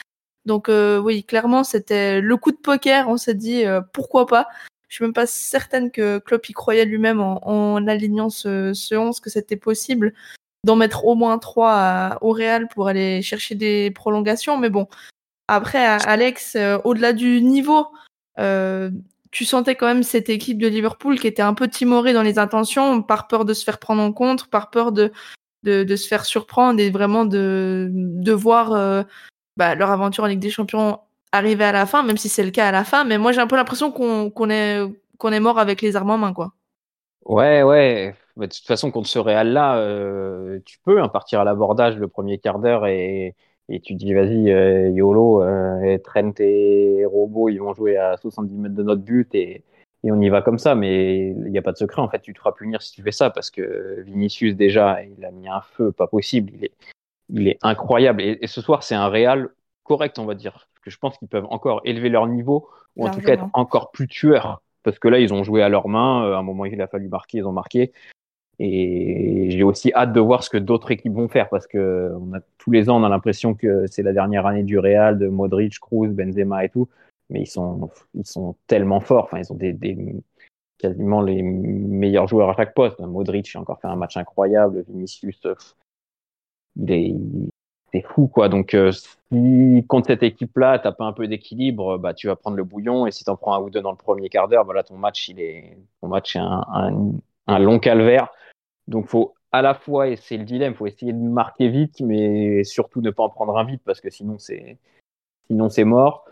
Donc 0.46 0.69
euh, 0.69 1.00
oui, 1.00 1.24
clairement, 1.24 1.63
c'était 1.63 2.22
le 2.22 2.38
coup 2.38 2.51
de 2.51 2.58
poker. 2.58 3.10
On 3.10 3.17
s'est 3.17 3.34
dit 3.34 3.65
euh, 3.65 3.81
pourquoi 3.93 4.25
pas? 4.25 4.48
Je 4.88 4.96
suis 4.96 5.03
même 5.03 5.13
pas 5.13 5.27
certaine 5.27 5.91
que 5.91 6.17
Klopp 6.17 6.50
y 6.50 6.53
croyait 6.53 6.86
lui-même 6.86 7.19
en, 7.19 7.48
en, 7.48 7.88
alignant 7.88 8.29
ce, 8.29 8.74
ce 8.74 8.96
11 8.96 9.19
que 9.19 9.29
c'était 9.29 9.58
possible 9.58 10.13
d'en 10.63 10.75
mettre 10.75 11.05
au 11.05 11.13
moins 11.15 11.38
trois 11.38 12.17
au 12.22 12.31
Real 12.31 12.67
pour 12.69 12.88
aller 12.88 13.22
chercher 13.22 13.53
des 13.53 13.91
prolongations. 13.91 14.58
Mais 14.58 14.69
bon, 14.69 14.88
après, 15.48 15.86
Alex, 15.86 16.58
au-delà 16.84 17.13
du 17.13 17.41
niveau, 17.41 17.86
euh, 17.86 17.86
tu 19.31 19.46
sentais 19.46 19.75
quand 19.75 19.88
même 19.88 20.03
cette 20.03 20.29
équipe 20.29 20.58
de 20.58 20.67
Liverpool 20.67 21.19
qui 21.19 21.27
était 21.27 21.41
un 21.41 21.53
peu 21.53 21.67
timorée 21.67 22.13
dans 22.13 22.24
les 22.24 22.39
intentions, 22.39 23.01
par 23.01 23.27
peur 23.27 23.46
de 23.46 23.53
se 23.53 23.63
faire 23.63 23.79
prendre 23.79 24.01
en 24.01 24.12
compte, 24.12 24.48
par 24.48 24.69
peur 24.69 24.91
de, 24.91 25.12
se 25.65 26.08
faire 26.08 26.25
surprendre 26.25 26.79
et 26.79 26.89
vraiment 26.89 27.25
de, 27.25 28.31
voir 28.31 28.74
euh, 28.74 29.03
bah, 29.58 29.75
leur 29.75 29.91
aventure 29.91 30.24
en 30.24 30.27
Ligue 30.27 30.39
des 30.39 30.50
Champions 30.50 31.00
arriver 31.31 31.63
à 31.63 31.72
la 31.72 31.86
fin, 31.86 32.01
même 32.01 32.17
si 32.17 32.27
c'est 32.27 32.43
le 32.43 32.51
cas 32.51 32.67
à 32.67 32.72
la 32.72 32.84
fin. 32.84 33.03
Mais 33.03 33.17
moi, 33.17 33.31
j'ai 33.31 33.41
un 33.41 33.48
peu 33.48 33.55
l'impression 33.55 33.91
qu'on 33.91 34.31
qu'on 34.31 34.50
est, 34.50 34.81
qu'on 35.17 35.31
est 35.31 35.39
mort 35.39 35.60
avec 35.60 35.81
les 35.81 35.96
armes 35.96 36.12
en 36.12 36.17
main, 36.17 36.34
quoi. 36.34 36.53
Ouais, 37.25 37.62
ouais. 37.62 38.15
de 38.38 38.46
toute 38.48 38.65
façon, 38.65 38.89
contre 38.89 39.08
ce 39.08 39.19
Real-là, 39.19 39.77
euh, 39.77 40.60
tu 40.65 40.79
peux 40.84 41.00
hein, 41.01 41.10
partir 41.10 41.41
à 41.41 41.43
l'abordage 41.43 41.98
le 41.98 42.08
premier 42.08 42.39
quart 42.39 42.58
d'heure 42.58 42.88
et, 42.88 43.36
et 43.69 43.79
tu 43.79 43.93
dis 43.93 44.13
vas-y 44.13 44.51
euh, 44.51 44.89
YOLO, 44.89 45.43
euh, 45.43 45.97
Trent 46.03 46.33
et 46.39 47.05
Robo 47.05 47.49
ils 47.49 47.59
vont 47.59 47.73
jouer 47.73 47.97
à 47.97 48.17
70 48.17 48.57
mètres 48.57 48.75
de 48.75 48.83
notre 48.83 49.01
but 49.01 49.33
et, 49.35 49.63
et 50.03 50.11
on 50.11 50.19
y 50.19 50.29
va 50.29 50.41
comme 50.41 50.57
ça. 50.57 50.75
Mais 50.75 51.29
il 51.29 51.51
n'y 51.51 51.57
a 51.57 51.61
pas 51.61 51.71
de 51.71 51.77
secret 51.77 52.01
en 52.01 52.09
fait 52.09 52.19
tu 52.21 52.33
te 52.33 52.39
feras 52.39 52.51
punir 52.51 52.81
si 52.81 52.91
tu 52.91 53.01
fais 53.01 53.11
ça 53.11 53.29
parce 53.29 53.51
que 53.51 54.01
Vinicius 54.01 54.55
déjà 54.55 55.03
il 55.03 55.23
a 55.23 55.31
mis 55.31 55.47
un 55.47 55.61
feu 55.61 55.91
pas 55.91 56.07
possible. 56.07 56.51
Il 56.55 56.65
est, 56.65 56.73
il 57.29 57.47
est 57.47 57.59
incroyable. 57.61 58.21
Et, 58.21 58.47
ce 58.47 58.61
soir 58.61 58.83
c'est 58.83 58.95
un 58.95 59.07
Real 59.07 59.49
correct 59.83 60.17
on 60.19 60.25
va 60.25 60.35
dire 60.35 60.53
parce 60.53 60.83
que 60.83 60.89
je 60.89 60.97
pense 60.97 61.17
qu'ils 61.17 61.27
peuvent 61.27 61.47
encore 61.49 61.81
élever 61.85 62.09
leur 62.09 62.27
niveau 62.27 62.69
ou 62.95 63.07
en 63.07 63.11
tout 63.11 63.21
cas 63.21 63.33
être 63.33 63.47
encore 63.53 63.91
plus 63.91 64.07
tueurs. 64.07 64.61
Parce 64.83 64.97
que 64.97 65.07
là 65.07 65.19
ils 65.19 65.33
ont 65.33 65.43
joué 65.43 65.61
à 65.61 65.69
leurs 65.69 65.89
mains. 65.89 66.25
Euh, 66.25 66.35
à 66.35 66.39
un 66.39 66.43
moment 66.43 66.65
il 66.65 66.81
a 66.81 66.88
fallu 66.88 67.07
marquer 67.07 67.39
ils 67.39 67.45
ont 67.45 67.51
marqué 67.51 67.91
et 68.60 69.51
j'ai 69.51 69.63
aussi 69.63 69.94
hâte 69.94 70.12
de 70.12 70.20
voir 70.20 70.44
ce 70.44 70.50
que 70.50 70.58
d'autres 70.58 70.92
équipes 70.92 71.13
vont 71.13 71.30
faire 71.30 71.48
parce 71.48 71.66
que 71.66 72.12
on 72.20 72.34
a, 72.34 72.42
tous 72.58 72.72
les 72.72 72.89
ans, 72.89 73.01
on 73.01 73.06
a 73.06 73.10
l'impression 73.10 73.54
que 73.54 73.88
c'est 73.88 74.04
la 74.04 74.12
dernière 74.12 74.46
année 74.46 74.63
du 74.63 74.78
Real, 74.78 75.18
de 75.18 75.28
Modric, 75.30 75.80
Cruz, 75.80 76.10
Benzema 76.10 76.66
et 76.66 76.70
tout. 76.70 76.89
Mais 77.30 77.42
ils 77.42 77.48
sont, 77.48 77.89
ils 78.16 78.25
sont 78.25 78.56
tellement 78.68 79.00
forts. 79.00 79.25
Enfin, 79.25 79.39
ils 79.39 79.51
ont 79.54 79.56
des, 79.56 79.72
des 79.72 79.98
quasiment 80.78 81.22
les 81.22 81.42
meilleurs 81.42 82.28
joueurs 82.28 82.50
à 82.50 82.56
chaque 82.56 82.74
poste. 82.74 83.00
Modric 83.00 83.50
a 83.56 83.60
encore 83.60 83.80
fait 83.80 83.88
un 83.88 83.96
match 83.96 84.18
incroyable. 84.18 84.84
Vinicius, 84.89 85.39
il 86.75 86.92
est, 86.92 87.16
c'est 87.94 88.01
fou 88.01 88.28
quoi. 88.28 88.50
Donc 88.50 88.74
euh, 88.74 88.92
si 88.92 89.86
contre 89.88 90.08
cette 90.08 90.24
équipe-là, 90.24 90.80
t'as 90.80 90.92
pas 90.92 91.06
un 91.06 91.13
peu 91.13 91.28
d'équilibre, 91.28 91.98
bah 91.98 92.13
tu 92.13 92.28
vas 92.28 92.36
prendre 92.36 92.58
le 92.58 92.66
bouillon. 92.66 93.08
Et 93.08 93.12
si 93.12 93.24
t'en 93.24 93.38
prends 93.38 93.54
un 93.54 93.60
ou 93.60 93.70
deux 93.70 93.82
dans 93.82 93.92
le 93.92 93.98
premier 93.98 94.28
quart 94.28 94.50
d'heure, 94.50 94.66
voilà, 94.66 94.84
ton 94.84 94.98
match 94.98 95.30
il 95.30 95.39
est, 95.39 95.78
ton 96.01 96.10
match 96.10 96.36
est 96.36 96.39
un, 96.39 96.66
un, 96.74 97.12
un 97.48 97.60
long 97.60 97.80
calvaire. 97.80 98.30
Donc, 98.89 99.08
faut 99.08 99.36
à 99.51 99.62
la 99.62 99.74
fois, 99.74 100.08
et 100.08 100.15
c'est 100.15 100.38
le 100.38 100.43
dilemme, 100.43 100.75
faut 100.75 100.88
essayer 100.88 101.13
de 101.13 101.17
marquer 101.17 101.69
vite, 101.69 102.01
mais 102.01 102.63
surtout 102.63 103.01
ne 103.01 103.12
pas 103.12 103.24
en 103.24 103.29
prendre 103.29 103.58
un 103.58 103.63
vite 103.63 103.81
parce 103.84 104.01
que 104.01 104.10
sinon 104.10 104.38
c'est 104.38 104.77
sinon 105.48 105.69
c'est 105.69 105.86
mort. 105.86 106.25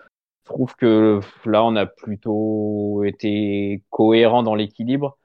Je 0.44 0.54
trouve 0.54 0.76
que 0.76 1.20
là, 1.46 1.64
on 1.64 1.76
a 1.76 1.86
plutôt 1.86 3.04
été 3.04 3.84
cohérent 3.90 4.44
dans 4.44 4.56
l'équilibre. 4.56 5.18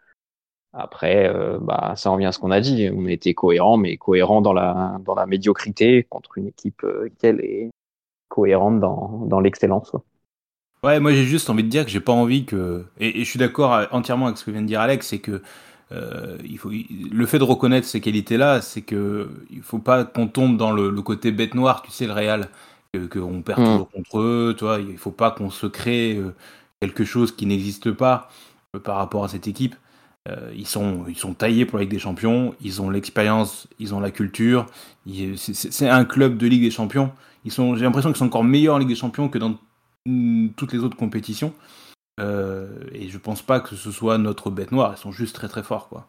Après, 0.73 1.29
euh, 1.29 1.59
bah, 1.61 1.95
ça 1.97 2.11
revient 2.11 2.27
à 2.27 2.33
ce 2.33 2.39
qu'on 2.39 2.51
a 2.51 2.61
dit. 2.61 2.91
On 2.93 3.07
a 3.07 3.11
été 3.11 3.35
cohérent, 3.35 3.77
mais 3.77 3.99
cohérent 3.99 4.41
dans 4.41 4.55
la, 4.55 4.99
dans 5.05 5.15
la 5.15 5.27
médiocrité 5.27 6.05
contre 6.05 6.39
une 6.39 6.49
équipe 6.49 6.83
euh, 6.83 7.09
qui 7.19 7.27
est 7.27 7.71
cohérente 8.29 8.81
dans, 8.81 9.27
dans 9.27 9.41
l'excellence. 9.41 9.95
Ouais, 10.83 10.99
moi 10.99 11.13
j'ai 11.13 11.25
juste 11.25 11.49
envie 11.51 11.63
de 11.63 11.69
dire 11.69 11.85
que 11.85 11.91
j'ai 11.91 12.01
pas 12.01 12.13
envie 12.13 12.45
que. 12.45 12.87
Et, 12.99 13.21
et 13.21 13.25
je 13.25 13.31
suis 13.31 13.39
d'accord 13.39 13.87
entièrement 13.93 14.27
avec 14.27 14.39
ce 14.39 14.45
que 14.45 14.51
vient 14.51 14.63
de 14.63 14.67
dire 14.67 14.81
Alex, 14.81 15.07
c'est 15.07 15.21
que 15.21 15.43
euh, 15.93 16.37
il 16.45 16.59
faut, 16.59 16.71
le 16.71 17.27
fait 17.27 17.39
de 17.39 17.45
reconnaître 17.45 17.87
ces 17.87 18.01
qualités-là, 18.01 18.63
c'est 18.63 18.83
que 18.83 19.29
il 19.51 19.63
faut 19.63 19.79
pas 19.79 20.05
qu'on 20.05 20.27
tombe 20.27 20.57
dans 20.57 20.73
le, 20.73 20.91
côté 21.03 21.33
bête 21.33 21.55
noire, 21.55 21.83
tu 21.83 21.91
sais, 21.91 22.07
le 22.07 22.13
Real, 22.13 22.49
qu'on 23.11 23.43
perd 23.43 23.61
mm. 23.61 23.65
toujours 23.65 23.91
contre 23.91 24.21
eux, 24.21 24.55
tu 24.57 24.65
vois, 24.65 24.79
il 24.79 24.99
faut 24.99 25.11
pas 25.11 25.31
qu'on 25.31 25.51
se 25.51 25.67
crée 25.67 26.17
euh, 26.17 26.35
quelque 26.81 27.05
chose 27.05 27.33
qui 27.33 27.47
n'existe 27.47 27.91
pas 27.93 28.31
euh, 28.75 28.79
par 28.79 28.97
rapport 28.97 29.25
à 29.25 29.29
cette 29.29 29.47
équipe. 29.47 29.77
ils, 30.55 30.69
sont, 30.69 31.05
ils 31.09 31.17
sont 31.17 31.35
taillés 31.35 31.67
pour 31.67 31.79
la 31.79 31.85
Ligue 31.85 31.93
des 31.93 31.99
Champions, 31.99 32.55
ils 32.61 32.81
ont 32.81 32.91
l'expérience, 32.91 33.67
ils 33.79 33.93
ont 33.95 34.01
la 34.01 34.13
culture, 34.13 34.67
c'est 35.37 35.89
un 35.89 36.05
club 36.05 36.39
de 36.39 36.47
Ligue 36.47 36.63
des 36.63 36.71
Champions. 36.71 37.11
Ils 37.45 37.51
sont, 37.51 37.75
j'ai 37.75 37.85
l'impression 37.85 38.11
qu'ils 38.11 38.19
sont 38.19 38.27
encore 38.27 38.45
meilleurs 38.45 38.77
en 38.77 38.79
Ligue 38.79 38.89
des 38.89 38.95
Champions 38.95 39.29
que 39.29 39.39
dans 39.39 39.59
mm, 40.07 40.51
toutes 40.57 40.73
les 40.73 40.79
autres 40.79 40.97
compétitions. 40.97 41.53
Euh, 42.21 42.69
et 42.93 43.09
je 43.09 43.19
pense 43.19 43.43
pas 43.43 43.61
que 43.61 43.75
ce 43.75 43.91
soit 43.91 44.19
notre 44.19 44.51
bête 44.51 44.73
noire. 44.73 44.95
Ils 44.97 45.01
sont 45.01 45.13
juste 45.13 45.35
très 45.35 45.49
très 45.49 45.63
forts, 45.63 45.89
quoi. 45.89 46.09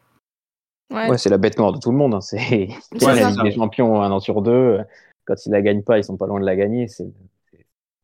Ouais, 0.91 1.17
c'est 1.17 1.29
la 1.29 1.37
bête 1.37 1.57
noire 1.57 1.73
de 1.73 1.79
tout 1.79 1.91
le 1.91 1.97
monde. 1.97 2.13
Hein. 2.13 2.21
C'est 2.21 2.67
des 2.91 3.51
Champions 3.55 4.01
un 4.01 4.11
an 4.11 4.19
sur 4.19 4.41
deux. 4.41 4.79
Quand 5.25 5.35
ils 5.45 5.51
la 5.51 5.61
gagnent 5.61 5.83
pas, 5.83 5.97
ils 5.97 6.03
sont 6.03 6.17
pas 6.17 6.27
loin 6.27 6.39
de 6.39 6.45
la 6.45 6.55
gagner. 6.55 6.87
C'est 6.87 7.07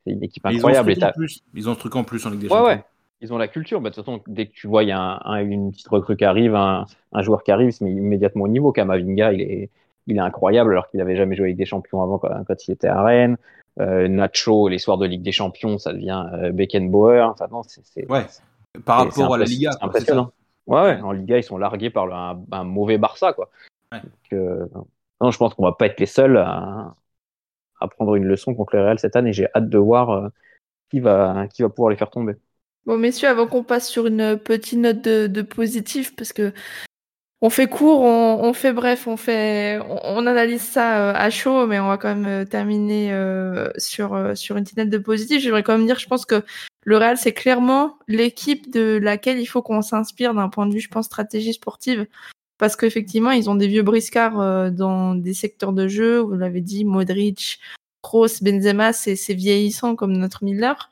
une 0.06 0.24
équipe 0.24 0.46
incroyable. 0.46 0.94
Ils 1.54 1.70
ont, 1.70 1.74
ce 1.76 1.80
truc 1.80 1.96
en 1.96 2.04
plus 2.04 2.26
en 2.26 2.32
Ligue 2.32 2.42
des 2.42 2.48
Champions. 2.48 2.66
Ouais. 2.66 2.84
Ils 3.22 3.34
ont 3.34 3.38
la 3.38 3.50
culture. 3.50 3.82
Bah, 3.82 3.90
de 3.90 3.96
toute 3.96 4.06
façon, 4.06 4.22
dès 4.28 4.48
que 4.48 4.54
tu 4.54 4.68
vois, 4.68 4.84
il 4.84 4.90
y 4.90 4.94
a 4.94 5.22
un, 5.26 5.38
une 5.42 5.72
petite 5.72 5.90
recrue 5.90 6.16
qui 6.16 6.24
arrive, 6.24 6.56
un, 6.56 6.86
un, 7.12 7.22
joueur 7.22 7.44
qui 7.44 7.52
arrive, 7.52 7.68
il 7.68 7.74
se 7.74 7.84
met 7.84 7.92
immédiatement 7.92 8.46
au 8.46 8.48
niveau. 8.48 8.72
Kamavinga, 8.72 9.34
il 9.34 9.42
est, 9.42 9.70
il 10.08 10.16
est 10.16 10.22
incroyable 10.22 10.72
alors 10.72 10.88
qu'il 10.88 11.02
avait 11.02 11.18
jamais 11.18 11.36
joué 11.36 11.48
avec 11.48 11.58
des 11.58 11.66
champions 11.66 12.02
avant 12.02 12.18
quand, 12.18 12.30
quand 12.48 12.68
il 12.68 12.72
était 12.72 12.88
à 12.88 13.04
Rennes. 13.04 13.38
Euh, 13.80 14.08
Nacho, 14.08 14.68
les 14.68 14.78
soirs 14.78 14.98
de 14.98 15.06
Ligue 15.06 15.22
des 15.22 15.32
Champions, 15.32 15.78
ça 15.78 15.94
devient 15.94 16.26
euh, 16.34 16.52
Beckenbauer. 16.52 17.22
Enfin, 17.22 17.48
non, 17.52 17.62
c'est, 17.64 18.10
ouais. 18.10 18.26
Par 18.86 19.00
rapport 19.00 19.34
à 19.34 19.38
la 19.38 19.46
Liga. 19.46 19.72
C'est 19.72 19.84
impressionnant. 19.84 20.32
Ouais, 20.68 20.82
ouais, 20.82 21.02
en 21.02 21.12
Liga, 21.12 21.38
ils 21.38 21.44
sont 21.44 21.58
largués 21.58 21.90
par 21.90 22.14
un, 22.14 22.64
mauvais 22.64 22.98
Barça, 22.98 23.34
quoi. 23.34 23.50
Ouais. 23.92 24.02
Euh, 24.34 24.68
non, 25.22 25.32
je 25.32 25.38
pense 25.38 25.54
qu'on 25.54 25.64
va 25.64 25.72
pas 25.72 25.88
être 25.88 26.00
les 26.00 26.06
seuls 26.06 26.38
à, 26.38 26.94
à, 27.80 27.88
prendre 27.88 28.16
une 28.16 28.26
leçon 28.26 28.54
contre 28.54 28.76
le 28.76 28.84
Real 28.84 29.00
cette 29.00 29.16
année. 29.16 29.34
J'ai 29.34 29.48
hâte 29.56 29.70
de 29.70 29.78
voir 29.78 30.30
qui, 30.92 31.00
va, 31.00 31.48
qui 31.48 31.64
va 31.64 31.70
pouvoir 31.70 31.90
les 31.90 31.98
faire 31.98 32.12
tomber. 32.12 32.36
Bon, 32.86 32.98
messieurs, 32.98 33.30
avant 33.30 33.48
qu'on 33.48 33.64
passe 33.64 33.90
sur 33.90 34.06
une 34.08 34.38
petite 34.38 34.80
note 34.80 35.02
de, 35.02 35.28
de 35.28 35.42
positif, 35.42 36.16
parce 36.16 36.34
que 36.34 36.54
on 37.42 37.50
fait 37.50 37.68
court, 37.68 38.02
on, 38.02 38.52
fait 38.54 38.74
bref, 38.74 39.08
on 39.08 39.16
fait, 39.16 39.80
on, 40.04 40.28
analyse 40.28 40.62
ça 40.62 41.10
euh, 41.10 41.14
à 41.16 41.30
chaud, 41.30 41.68
mais 41.68 41.80
on 41.80 41.88
va 41.88 41.98
quand 41.98 42.14
même 42.14 42.26
euh, 42.26 42.46
terminer 42.46 43.14
euh, 43.14 43.70
sur 43.78 44.36
sur 44.36 44.58
une 44.58 44.66
petite 44.66 44.78
note 44.78 44.90
de 44.90 44.98
positif. 44.98 45.42
J'aimerais 45.42 45.64
quand 45.64 45.78
même 45.78 45.86
dire, 45.86 46.00
je 46.00 46.08
pense 46.08 46.26
que 46.26 46.44
le 46.84 46.98
Real 46.98 47.18
c'est 47.18 47.32
clairement 47.32 47.98
l'équipe 48.10 48.70
de 48.72 49.00
laquelle 49.02 49.40
il 49.40 49.46
faut 49.46 49.62
qu'on 49.62 49.82
s'inspire 49.82 50.34
d'un 50.34 50.50
point 50.50 50.66
de 50.66 50.74
vue, 50.74 50.82
je 50.82 50.90
pense, 50.90 51.06
stratégie 51.06 51.54
sportive, 51.54 52.08
parce 52.58 52.76
qu'effectivement 52.76 53.32
ils 53.32 53.50
ont 53.50 53.56
des 53.56 53.68
vieux 53.68 53.84
briscards 53.84 54.72
dans 54.72 55.16
des 55.16 55.34
secteurs 55.34 55.72
de 55.72 55.88
jeu. 55.88 56.20
Vous 56.20 56.36
l'avez 56.36 56.62
dit, 56.62 56.84
Modric, 56.84 57.60
Kroos, 58.02 58.42
Benzema, 58.42 58.92
c'est 58.92 59.34
vieillissant 59.34 59.96
comme 59.96 60.18
notre 60.18 60.44
Miller 60.44 60.90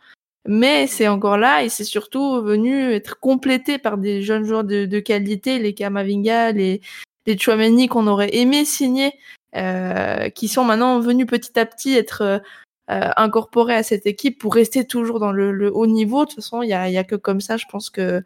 mais 0.47 0.87
c'est 0.87 1.07
encore 1.07 1.37
là 1.37 1.63
et 1.63 1.69
c'est 1.69 1.83
surtout 1.83 2.41
venu 2.41 2.91
être 2.93 3.19
complété 3.19 3.77
par 3.77 3.97
des 3.97 4.21
jeunes 4.21 4.45
joueurs 4.45 4.63
de, 4.63 4.85
de 4.85 4.99
qualité, 4.99 5.59
les 5.59 5.73
Kamavinga, 5.73 6.51
les, 6.53 6.81
les 7.25 7.37
Chouameni 7.37 7.87
qu'on 7.87 8.07
aurait 8.07 8.35
aimé 8.35 8.65
signer, 8.65 9.13
euh, 9.55 10.29
qui 10.29 10.47
sont 10.47 10.63
maintenant 10.63 10.99
venus 10.99 11.27
petit 11.27 11.59
à 11.59 11.65
petit 11.65 11.95
être 11.95 12.21
euh, 12.21 12.39
incorporés 12.89 13.75
à 13.75 13.83
cette 13.83 14.05
équipe 14.05 14.39
pour 14.39 14.53
rester 14.55 14.87
toujours 14.87 15.19
dans 15.19 15.31
le, 15.31 15.51
le 15.51 15.71
haut 15.75 15.87
niveau. 15.87 16.23
De 16.23 16.29
toute 16.29 16.35
façon, 16.35 16.61
il 16.61 16.69
y 16.69 16.73
a, 16.73 16.89
y 16.89 16.97
a, 16.97 17.03
que 17.03 17.15
comme 17.15 17.41
ça, 17.41 17.57
je 17.57 17.65
pense 17.69 17.89
que 17.89 18.23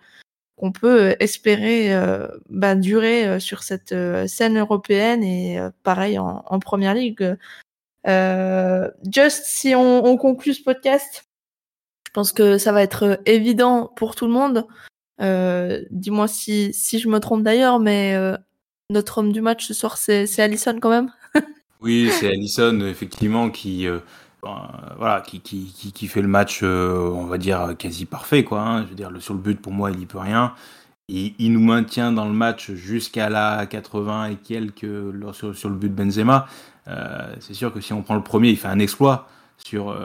qu'on 0.61 0.71
peut 0.71 1.15
espérer 1.19 1.91
euh, 1.91 2.27
bah, 2.49 2.75
durer 2.75 3.27
euh, 3.27 3.39
sur 3.39 3.63
cette 3.63 3.93
euh, 3.93 4.27
scène 4.27 4.59
européenne 4.59 5.23
et 5.23 5.59
pareil 5.81 6.19
en, 6.19 6.43
en, 6.45 6.59
première 6.59 6.93
ligue. 6.93 7.35
just 8.05 9.43
si 9.45 9.73
on, 9.73 10.05
on 10.05 10.17
conclut 10.17 10.53
ce 10.53 10.61
podcast, 10.61 11.25
je 12.11 12.13
pense 12.13 12.33
que 12.33 12.57
ça 12.57 12.73
va 12.73 12.83
être 12.83 13.03
euh, 13.03 13.15
évident 13.25 13.89
pour 13.95 14.15
tout 14.15 14.25
le 14.25 14.33
monde. 14.33 14.67
Euh, 15.21 15.81
Dis-moi 15.91 16.27
si, 16.27 16.73
si 16.73 16.99
je 16.99 17.07
me 17.07 17.19
trompe 17.19 17.41
d'ailleurs, 17.41 17.79
mais 17.79 18.15
euh, 18.15 18.35
notre 18.89 19.19
homme 19.19 19.31
du 19.31 19.39
match 19.39 19.65
ce 19.65 19.73
soir, 19.73 19.95
c'est 19.95 20.27
Allison 20.39 20.77
quand 20.81 20.89
même 20.89 21.09
Oui, 21.81 22.09
c'est 22.11 22.27
Allison, 22.27 22.81
effectivement, 22.81 23.49
qui, 23.49 23.87
euh, 23.87 23.99
voilà, 24.41 25.21
qui, 25.25 25.39
qui, 25.39 25.71
qui, 25.71 26.07
fait 26.07 26.21
le 26.21 26.27
match, 26.27 26.63
on 26.63 27.27
va 27.27 27.37
dire, 27.37 27.75
quasi 27.79 28.03
parfait. 28.03 28.43
Quoi, 28.43 28.59
hein. 28.59 28.83
Je 28.83 28.89
veux 28.89 28.95
dire, 28.95 29.09
sur 29.19 29.33
le 29.33 29.39
but, 29.39 29.61
pour 29.61 29.71
moi, 29.71 29.89
il 29.91 29.97
n'y 29.97 30.05
peut 30.05 30.19
rien. 30.19 30.53
Et 31.07 31.33
il 31.39 31.53
nous 31.53 31.61
maintient 31.63 32.11
dans 32.11 32.25
le 32.25 32.33
match 32.33 32.71
jusqu'à 32.71 33.29
la 33.29 33.65
80 33.67 34.25
et 34.31 34.35
quelques 34.35 35.33
sur, 35.33 35.55
sur 35.55 35.69
le 35.69 35.75
but 35.75 35.89
de 35.89 35.95
Benzema. 35.95 36.47
c'est 37.39 37.53
sûr 37.53 37.73
que 37.73 37.79
si 37.79 37.93
on 37.93 38.01
prend 38.01 38.15
le 38.15 38.23
premier, 38.23 38.49
il 38.49 38.57
fait 38.57 38.67
un 38.67 38.79
exploit 38.79 39.29
sur 39.57 39.95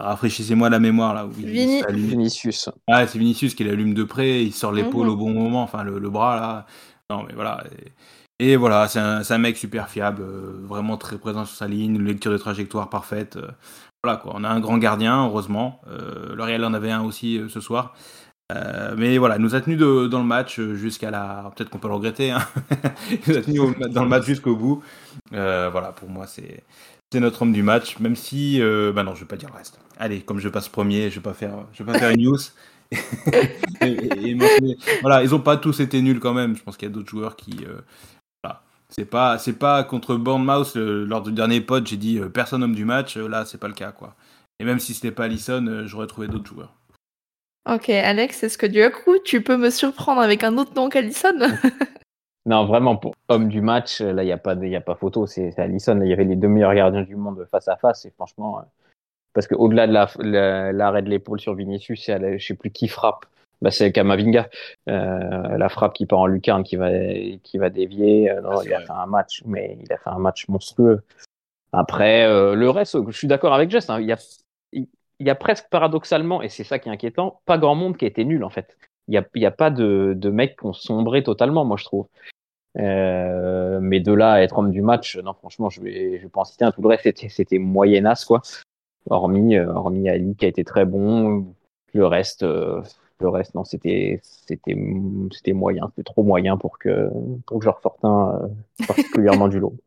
Rafraîchissez-moi 0.00 0.70
la 0.70 0.78
mémoire 0.78 1.14
là. 1.14 1.26
Où 1.26 1.32
il 1.38 1.46
Vini. 1.46 1.82
Vinicius. 1.90 2.68
Ah, 2.88 3.06
c'est 3.06 3.18
Vinicius 3.18 3.54
qui 3.54 3.64
l'allume 3.64 3.94
de 3.94 4.04
près, 4.04 4.42
il 4.44 4.52
sort 4.52 4.72
l'épaule 4.72 5.06
Mhm. 5.06 5.12
au 5.12 5.16
bon 5.16 5.32
moment, 5.32 5.62
enfin 5.62 5.82
le, 5.84 5.98
le 5.98 6.10
bras 6.10 6.36
là. 6.36 6.66
Non, 7.10 7.24
mais 7.26 7.34
voilà. 7.34 7.62
Et, 8.38 8.52
et 8.52 8.56
voilà, 8.56 8.88
c'est 8.88 8.98
un, 8.98 9.38
mec 9.38 9.56
super 9.56 9.88
fiable, 9.88 10.22
euh, 10.22 10.60
vraiment 10.64 10.96
très 10.96 11.18
présent 11.18 11.44
sur 11.44 11.56
sa 11.56 11.68
ligne, 11.68 11.98
lecture 12.02 12.32
de 12.32 12.38
trajectoire 12.38 12.88
parfaite. 12.90 13.36
euh, 13.36 13.48
voilà 14.04 14.16
quoi, 14.18 14.32
on 14.34 14.42
a 14.44 14.48
un 14.48 14.58
grand 14.60 14.78
gardien, 14.78 15.26
heureusement. 15.26 15.80
Euh, 15.88 16.34
le 16.34 16.42
Real 16.42 16.64
en 16.64 16.74
avait 16.74 16.90
un 16.90 17.02
aussi 17.04 17.38
euh, 17.38 17.48
ce 17.48 17.60
soir. 17.60 17.94
Euh, 18.52 18.94
mais 18.98 19.16
voilà, 19.18 19.36
il 19.36 19.42
nous 19.42 19.54
a 19.54 19.60
tenu 19.60 19.76
de- 19.76 20.08
dans 20.08 20.18
le 20.18 20.26
match 20.26 20.60
jusqu'à 20.60 21.10
la. 21.10 21.52
Peut-être 21.56 21.70
qu'on 21.70 21.78
peut 21.78 21.88
le 21.88 21.94
regretter. 21.94 22.32
Hein. 22.32 22.40
il 23.10 23.18
nous 23.28 23.36
a 23.38 23.42
tenu 23.42 23.58
dans 23.90 24.02
le 24.02 24.08
match 24.08 24.24
jusqu'au 24.26 24.56
bout. 24.56 24.82
Euh, 25.32 25.68
voilà, 25.70 25.92
pour 25.92 26.08
moi, 26.10 26.26
c'est. 26.26 26.64
C'est 27.12 27.20
notre 27.20 27.42
homme 27.42 27.52
du 27.52 27.62
match, 27.62 27.98
même 27.98 28.16
si, 28.16 28.58
euh, 28.62 28.90
bah 28.90 29.02
non, 29.04 29.14
je 29.14 29.20
vais 29.20 29.26
pas 29.26 29.36
dire 29.36 29.50
le 29.50 29.56
reste. 29.56 29.78
Allez, 29.98 30.22
comme 30.22 30.38
je 30.38 30.48
passe 30.48 30.70
premier, 30.70 31.10
je 31.10 31.16
vais 31.16 31.20
pas 31.22 31.34
faire, 31.34 31.66
je 31.74 31.82
vais 31.84 31.92
pas 31.92 31.98
faire 31.98 32.08
une 32.10 32.22
news. 32.24 32.38
et, 33.82 33.86
et- 33.86 34.30
et 34.30 34.34
mentionner- 34.34 34.78
voilà, 35.02 35.22
ils 35.22 35.34
ont 35.34 35.40
pas 35.40 35.58
tous 35.58 35.80
été 35.80 36.00
nuls 36.00 36.20
quand 36.20 36.32
même. 36.32 36.56
Je 36.56 36.62
pense 36.62 36.76
qu'il 36.78 36.88
y 36.88 36.90
a 36.90 36.94
d'autres 36.94 37.10
joueurs 37.10 37.36
qui, 37.36 37.54
euh, 37.66 37.80
voilà, 38.42 38.62
c'est 38.88 39.04
pas, 39.04 39.36
c'est 39.36 39.52
pas 39.58 39.84
contre 39.84 40.16
Bournemouth 40.16 40.74
euh, 40.76 41.04
lors 41.04 41.20
du 41.22 41.32
dernier 41.32 41.60
pod, 41.60 41.86
j'ai 41.86 41.98
dit 41.98 42.18
euh, 42.18 42.30
personne 42.30 42.62
homme 42.62 42.74
du 42.74 42.86
match. 42.86 43.18
euh, 43.18 43.28
là, 43.28 43.44
c'est 43.44 43.58
pas 43.58 43.68
le 43.68 43.74
cas, 43.74 43.92
quoi. 43.92 44.14
Et 44.58 44.64
même 44.64 44.78
si 44.80 44.94
c'était 44.94 45.12
pas 45.12 45.24
Allison, 45.24 45.66
euh, 45.66 45.86
j'aurais 45.86 46.06
trouvé 46.06 46.28
d'autres 46.28 46.48
joueurs. 46.48 46.72
Ok, 47.70 47.90
Alex, 47.90 48.42
est-ce 48.42 48.56
que 48.56 48.66
du 48.66 48.80
coup, 48.90 49.16
tu 49.24 49.42
peux 49.42 49.56
me 49.58 49.68
surprendre 49.70 50.20
avec 50.22 50.44
un 50.44 50.56
autre 50.56 50.72
nom 50.74 50.88
qu'Alison 50.88 51.34
Non, 52.44 52.64
vraiment, 52.66 52.96
pour 52.96 53.14
homme 53.28 53.48
du 53.48 53.60
match, 53.60 54.00
euh, 54.00 54.12
là, 54.12 54.22
il 54.24 54.26
n'y 54.26 54.32
a, 54.32 54.38
pas 54.38 54.54
de- 54.54 54.66
y 54.66 54.74
a 54.76 54.80
pas 54.80 54.96
photo. 54.96 55.26
C'est 55.26 55.56
Alisson. 55.58 56.00
Il 56.02 56.08
y 56.08 56.12
avait 56.12 56.24
les 56.24 56.36
deux 56.36 56.48
meilleurs 56.48 56.74
gardiens 56.74 57.02
du 57.02 57.14
monde 57.16 57.46
face 57.50 57.68
à 57.68 57.76
face. 57.76 58.04
Et 58.04 58.10
franchement, 58.10 58.58
euh, 58.58 58.62
parce 59.32 59.46
qu'au-delà 59.46 59.86
de 59.86 59.92
l'arrêt 59.92 60.12
la, 60.24 60.72
l'arrêt 60.72 61.02
de 61.02 61.08
l'épaule 61.08 61.40
sur 61.40 61.54
Vinicius, 61.54 62.04
c'est 62.04 62.18
la- 62.18 62.36
je 62.36 62.44
sais 62.46 62.54
plus 62.54 62.70
qui 62.70 62.88
frappe. 62.88 63.26
Bah, 63.60 63.70
c'est 63.70 63.92
Kamavinga. 63.92 64.48
Euh, 64.88 65.56
la 65.56 65.68
frappe 65.68 65.92
qui 65.94 66.04
part 66.06 66.18
en 66.18 66.26
lucarne, 66.26 66.64
qui 66.64 66.74
va, 66.74 66.90
qui 67.44 67.58
va 67.58 67.70
dévier. 67.70 68.28
Euh, 68.30 68.40
non, 68.40 68.50
Ah, 68.58 68.62
il 68.64 68.72
a 68.74 68.78
vrai. 68.78 68.86
fait 68.86 68.92
un 68.92 69.06
match, 69.06 69.42
mais 69.46 69.78
il 69.80 69.92
a 69.92 69.98
fait 69.98 70.10
un 70.10 70.18
match 70.18 70.48
monstrueux. 70.48 71.02
Après, 71.72 72.24
euh, 72.26 72.54
le 72.56 72.68
reste, 72.70 72.98
je 73.08 73.16
suis 73.16 73.28
d'accord 73.28 73.54
avec 73.54 73.70
Jess. 73.70 73.88
hein, 73.88 74.00
il 74.00 74.06
y 74.06 74.12
a, 74.12 74.18
il 74.72 74.86
y 75.20 75.30
a 75.30 75.34
presque 75.36 75.68
paradoxalement, 75.70 76.42
et 76.42 76.48
c'est 76.48 76.64
ça 76.64 76.80
qui 76.80 76.88
est 76.88 76.92
inquiétant, 76.92 77.40
pas 77.46 77.56
grand 77.56 77.76
monde 77.76 77.96
qui 77.96 78.04
a 78.04 78.08
été 78.08 78.24
nul 78.24 78.42
en 78.42 78.50
fait. 78.50 78.76
Il 79.08 79.14
y 79.14 79.16
a, 79.18 79.48
a 79.48 79.50
pas 79.52 79.70
de, 79.70 80.14
de 80.16 80.30
mecs 80.30 80.58
qui 80.58 80.66
ont 80.66 80.72
sombré 80.72 81.22
totalement, 81.22 81.64
moi 81.64 81.76
je 81.78 81.84
trouve. 81.84 82.08
Euh, 82.78 83.80
mais 83.80 84.00
de 84.00 84.12
là 84.12 84.32
à 84.32 84.40
être 84.40 84.58
homme 84.58 84.70
du 84.70 84.82
match, 84.82 85.16
non, 85.18 85.34
franchement, 85.34 85.70
je 85.70 85.80
vais, 85.80 86.18
je 86.18 86.22
vais 86.22 86.28
pas 86.28 86.40
en 86.40 86.44
citer 86.44 86.64
un. 86.64 86.72
Tout 86.72 86.82
le 86.82 86.88
reste, 86.88 87.04
c'était, 87.04 87.28
c'était 87.28 87.58
moyennasse, 87.58 88.24
quoi. 88.24 88.42
Hormis, 89.10 89.56
euh, 89.56 89.72
hormis 89.72 90.08
Ali 90.08 90.34
qui 90.36 90.44
a 90.44 90.48
été 90.48 90.64
très 90.64 90.84
bon. 90.84 91.54
Le 91.92 92.06
reste, 92.06 92.44
euh, 92.44 92.80
le 93.20 93.28
reste, 93.28 93.54
non, 93.54 93.64
c'était, 93.64 94.20
c'était, 94.22 94.76
c'était 95.32 95.52
moyen. 95.52 95.88
C'était 95.90 96.04
trop 96.04 96.22
moyen 96.22 96.56
pour 96.56 96.78
que, 96.78 97.08
pour 97.46 97.58
que 97.58 97.64
je 97.64 97.70
ressorte 97.70 98.04
un 98.04 98.40
euh, 98.42 98.86
particulièrement 98.86 99.48
du 99.48 99.58
lot. 99.58 99.74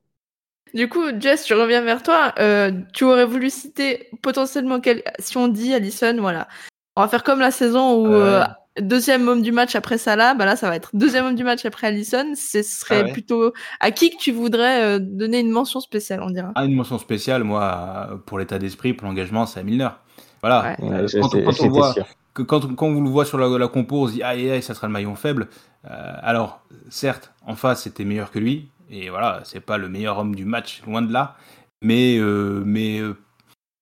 Du 0.73 0.89
coup, 0.89 1.03
Jess, 1.21 1.47
je 1.47 1.53
reviens 1.53 1.79
vers 1.81 2.03
toi. 2.03 2.33
Euh, 2.37 2.69
tu 2.91 3.05
aurais 3.05 3.25
voulu 3.25 3.49
citer 3.49 4.09
potentiellement 4.21 4.81
quel... 4.81 5.03
si 5.19 5.37
on 5.37 5.47
dit 5.47 5.73
Allison, 5.73 6.17
voilà. 6.19 6.49
On 6.97 7.01
va 7.01 7.07
faire 7.07 7.23
comme 7.23 7.39
la 7.39 7.51
saison 7.51 8.01
où 8.01 8.07
Euh, 8.07 8.41
euh, 8.41 8.43
deuxième 8.79 9.27
homme 9.27 9.41
du 9.41 9.51
match 9.51 9.75
après 9.75 9.97
Salah, 9.97 10.33
bah 10.33 10.45
là 10.45 10.55
ça 10.55 10.69
va 10.69 10.75
être 10.75 10.89
deuxième 10.93 11.25
homme 11.25 11.35
du 11.35 11.43
match 11.43 11.65
après 11.65 11.87
Allison. 11.87 12.33
Ce 12.35 12.61
serait 12.63 13.01
Ah 13.01 13.03
ouais. 13.05 13.11
plutôt 13.13 13.53
à 13.79 13.91
qui 13.91 14.09
que 14.11 14.17
tu 14.17 14.31
voudrais 14.31 14.83
euh, 14.83 14.99
donner 14.99 15.39
une 15.39 15.51
mention 15.51 15.79
spéciale, 15.79 16.21
on 16.21 16.29
dira. 16.29 16.51
Ah, 16.55 16.65
une 16.65 16.75
mention 16.75 16.97
spéciale, 16.97 17.43
moi, 17.43 18.09
euh, 18.11 18.15
pour 18.17 18.39
l'état 18.39 18.59
d'esprit, 18.59 18.93
pour 18.93 19.07
l'engagement, 19.07 19.45
c'est 19.45 19.59
à 19.59 19.63
Milner. 19.63 19.89
Voilà. 20.41 20.75
Ouais. 20.79 20.89
Ouais, 20.89 21.05
quand, 21.21 21.61
on 21.61 21.69
voit, 21.69 21.93
sûr. 21.93 22.05
que 22.33 22.43
quand, 22.43 22.75
quand 22.75 22.87
on 22.87 23.01
le 23.01 23.09
voit 23.09 23.25
sur 23.25 23.37
la, 23.37 23.47
la 23.57 23.67
compo, 23.67 24.03
on 24.03 24.07
se 24.07 24.13
dit 24.13 24.23
aïe 24.23 24.49
aïe, 24.51 24.61
ça 24.61 24.73
sera 24.73 24.87
le 24.87 24.93
maillon 24.93 25.15
faible. 25.15 25.47
Euh, 25.89 26.13
alors, 26.21 26.61
certes, 26.89 27.33
en 27.45 27.55
face, 27.55 27.83
c'était 27.83 28.05
meilleur 28.05 28.31
que 28.31 28.39
lui, 28.39 28.69
et 28.89 29.09
voilà, 29.09 29.41
c'est 29.43 29.59
pas 29.59 29.77
le 29.77 29.89
meilleur 29.89 30.17
homme 30.19 30.35
du 30.35 30.45
match, 30.45 30.81
loin 30.85 31.01
de 31.01 31.11
là. 31.11 31.35
Mais, 31.81 32.17
euh, 32.17 32.63
mais 32.65 32.99
euh, 32.99 33.15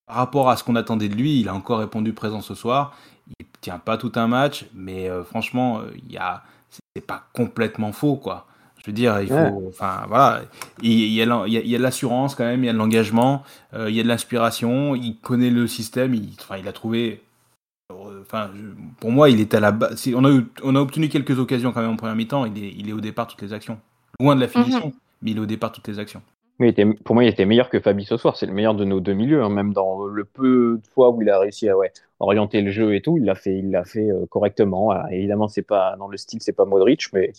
par 0.08 0.18
rapport 0.18 0.50
à 0.50 0.58
ce 0.58 0.64
qu'on 0.64 0.76
attendait 0.76 1.10
de 1.10 1.16
lui, 1.16 1.40
il 1.40 1.48
a 1.50 1.54
encore 1.54 1.80
répondu 1.80 2.14
présent 2.14 2.42
ce 2.42 2.56
soir. 2.56 2.96
Il 3.40 3.46
tient 3.62 3.80
pas 3.80 3.98
tout 3.98 4.12
un 4.16 4.28
match, 4.28 4.66
mais 4.74 5.10
euh, 5.10 5.24
franchement, 5.24 5.80
euh, 5.80 5.92
il 6.06 6.12
y 6.12 6.18
a, 6.18 6.44
c'est 6.96 7.06
pas 7.06 7.24
complètement 7.34 7.92
faux, 7.92 8.16
quoi. 8.18 8.48
Je 8.78 8.88
veux 8.88 8.94
dire, 8.94 9.20
il 9.22 9.28
faut, 9.30 9.34
Ouais. 9.36 9.68
enfin 9.70 10.04
voilà, 10.10 10.42
il 10.82 10.92
il 10.92 11.14
y 11.14 11.22
a, 11.22 11.26
de 11.78 11.82
l'assurance 11.84 12.36
quand 12.36 12.44
même, 12.44 12.64
il 12.64 12.68
y 12.68 12.70
a 12.70 12.74
de 12.74 12.78
l'engagement, 12.78 13.44
euh, 13.74 13.90
il 13.90 13.96
y 13.96 14.00
a 14.02 14.04
de 14.04 14.08
l'inspiration, 14.10 14.94
il 14.96 15.16
connaît 15.20 15.50
le 15.50 15.68
système, 15.68 16.14
il, 16.14 16.34
enfin, 16.40 16.58
il 16.58 16.68
a 16.68 16.74
trouvé 16.74 17.22
Enfin, 18.22 18.50
je- 18.56 18.70
pour 19.00 19.12
moi, 19.12 19.30
il 19.30 19.40
est 19.40 19.54
à 19.54 19.60
la 19.60 19.72
base. 19.72 20.08
On 20.16 20.26
a, 20.26 20.42
on 20.64 20.76
a 20.76 20.80
obtenu 20.80 21.10
quelques 21.10 21.38
occasions 21.38 21.72
quand 21.72 21.82
même 21.82 21.92
en 21.92 21.96
première 21.96 22.16
mi-temps. 22.16 22.46
Il 22.46 22.58
est, 22.64 22.74
il 22.76 22.90
est 22.90 22.94
au 22.94 23.02
départ 23.02 23.28
toutes 23.28 23.42
les 23.44 23.54
actions. 23.54 23.80
Loin 24.20 24.36
de 24.36 24.42
la 24.42 24.48
finition, 24.48 24.94
mais 25.22 25.32
il 25.32 25.38
est 25.38 25.42
au 25.42 25.46
départ 25.46 25.72
toutes 25.72 25.88
les 25.88 26.00
actions. 26.00 26.22
Mais 26.60 26.68
il 26.68 26.70
était, 26.70 26.86
pour 26.86 27.16
moi, 27.16 27.24
il 27.24 27.30
était 27.30 27.46
meilleur 27.46 27.70
que 27.70 27.80
Fabi 27.80 28.06
ce 28.06 28.16
soir. 28.18 28.38
C'est 28.38 28.46
le 28.46 28.54
meilleur 28.54 28.76
de 28.76 28.86
nos 28.86 29.00
deux 29.00 29.14
milieux, 29.14 29.44
hein, 29.44 29.50
même 29.50 29.74
dans 29.74 30.06
le 30.06 30.24
peu 30.24 30.80
de 30.84 30.88
fois 30.88 31.10
où 31.10 31.22
il 31.22 31.30
a 31.30 31.40
réussi 31.40 31.68
à 31.68 31.76
ouais, 31.78 31.92
orienter 32.20 32.62
le 32.62 32.72
jeu 32.72 32.94
et 32.96 33.02
tout, 33.02 33.18
il 33.18 33.26
l'a 33.26 33.36
fait, 33.36 33.58
il 33.58 33.72
l'a 33.72 33.84
fait 33.86 34.10
euh, 34.12 34.26
correctement. 34.28 34.92
Alors, 34.92 35.08
évidemment, 35.12 35.48
c'est 35.48 35.64
pas 35.64 35.96
dans 35.98 36.08
le 36.08 36.18
style, 36.18 36.42
c'est 36.42 36.54
pas 36.54 36.66
Modric, 36.66 37.12
mais 37.14 37.32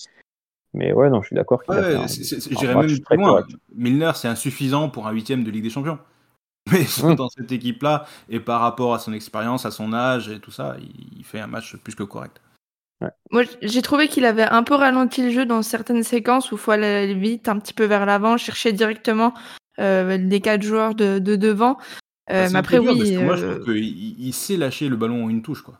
mais 0.72 0.92
ouais, 0.92 1.08
non, 1.08 1.22
je 1.22 1.28
suis 1.28 1.36
d'accord. 1.36 1.62
Ouais, 1.68 1.76
un- 1.94 2.06
J'irais 2.08 2.74
même 2.74 2.98
plus 3.00 3.16
loin. 3.16 3.28
correct. 3.28 3.50
Milner, 3.74 4.10
c'est 4.16 4.26
insuffisant 4.28 4.88
pour 4.88 5.06
un 5.06 5.12
huitième 5.12 5.44
de 5.44 5.50
Ligue 5.50 5.62
des 5.62 5.70
Champions. 5.70 5.98
Mais 6.72 6.84
Mm. 7.02 7.14
dans 7.14 7.28
cette 7.28 7.52
équipe-là, 7.52 8.06
et 8.28 8.40
par 8.40 8.60
rapport 8.62 8.94
à 8.94 8.98
son 8.98 9.12
expérience, 9.12 9.66
à 9.66 9.70
son 9.70 9.92
âge 9.92 10.28
et 10.30 10.40
tout 10.40 10.50
ça, 10.50 10.76
il, 10.80 11.18
il 11.18 11.24
fait 11.24 11.38
un 11.38 11.46
match 11.46 11.76
plus 11.76 11.94
que 11.94 12.02
correct. 12.02 12.40
Moi, 13.30 13.42
j'ai 13.62 13.82
trouvé 13.82 14.08
qu'il 14.08 14.24
avait 14.24 14.42
un 14.44 14.62
peu 14.62 14.74
ralenti 14.74 15.22
le 15.22 15.30
jeu 15.30 15.44
dans 15.46 15.62
certaines 15.62 16.02
séquences 16.02 16.52
où 16.52 16.56
il 16.56 16.60
faut 16.60 16.70
aller 16.70 17.14
vite, 17.14 17.48
un 17.48 17.58
petit 17.58 17.74
peu 17.74 17.84
vers 17.84 18.06
l'avant, 18.06 18.36
chercher 18.36 18.72
directement 18.72 19.34
euh, 19.78 20.16
les 20.16 20.40
quatre 20.40 20.62
joueurs 20.62 20.94
de, 20.94 21.18
de 21.18 21.36
devant. 21.36 21.76
Euh, 22.30 22.46
C'est 22.46 22.52
mais 22.52 22.58
après, 22.58 22.78
oui. 22.78 22.86
parce 22.98 23.10
que 23.10 23.18
moi, 23.24 23.36
je 23.36 23.44
euh, 23.44 23.54
trouve 23.56 23.74
qu'il 23.74 23.84
il- 23.84 24.32
sait 24.32 24.56
lâcher 24.56 24.88
le 24.88 24.96
ballon 24.96 25.24
en 25.24 25.28
une 25.28 25.42
touche. 25.42 25.62
Quoi. 25.62 25.74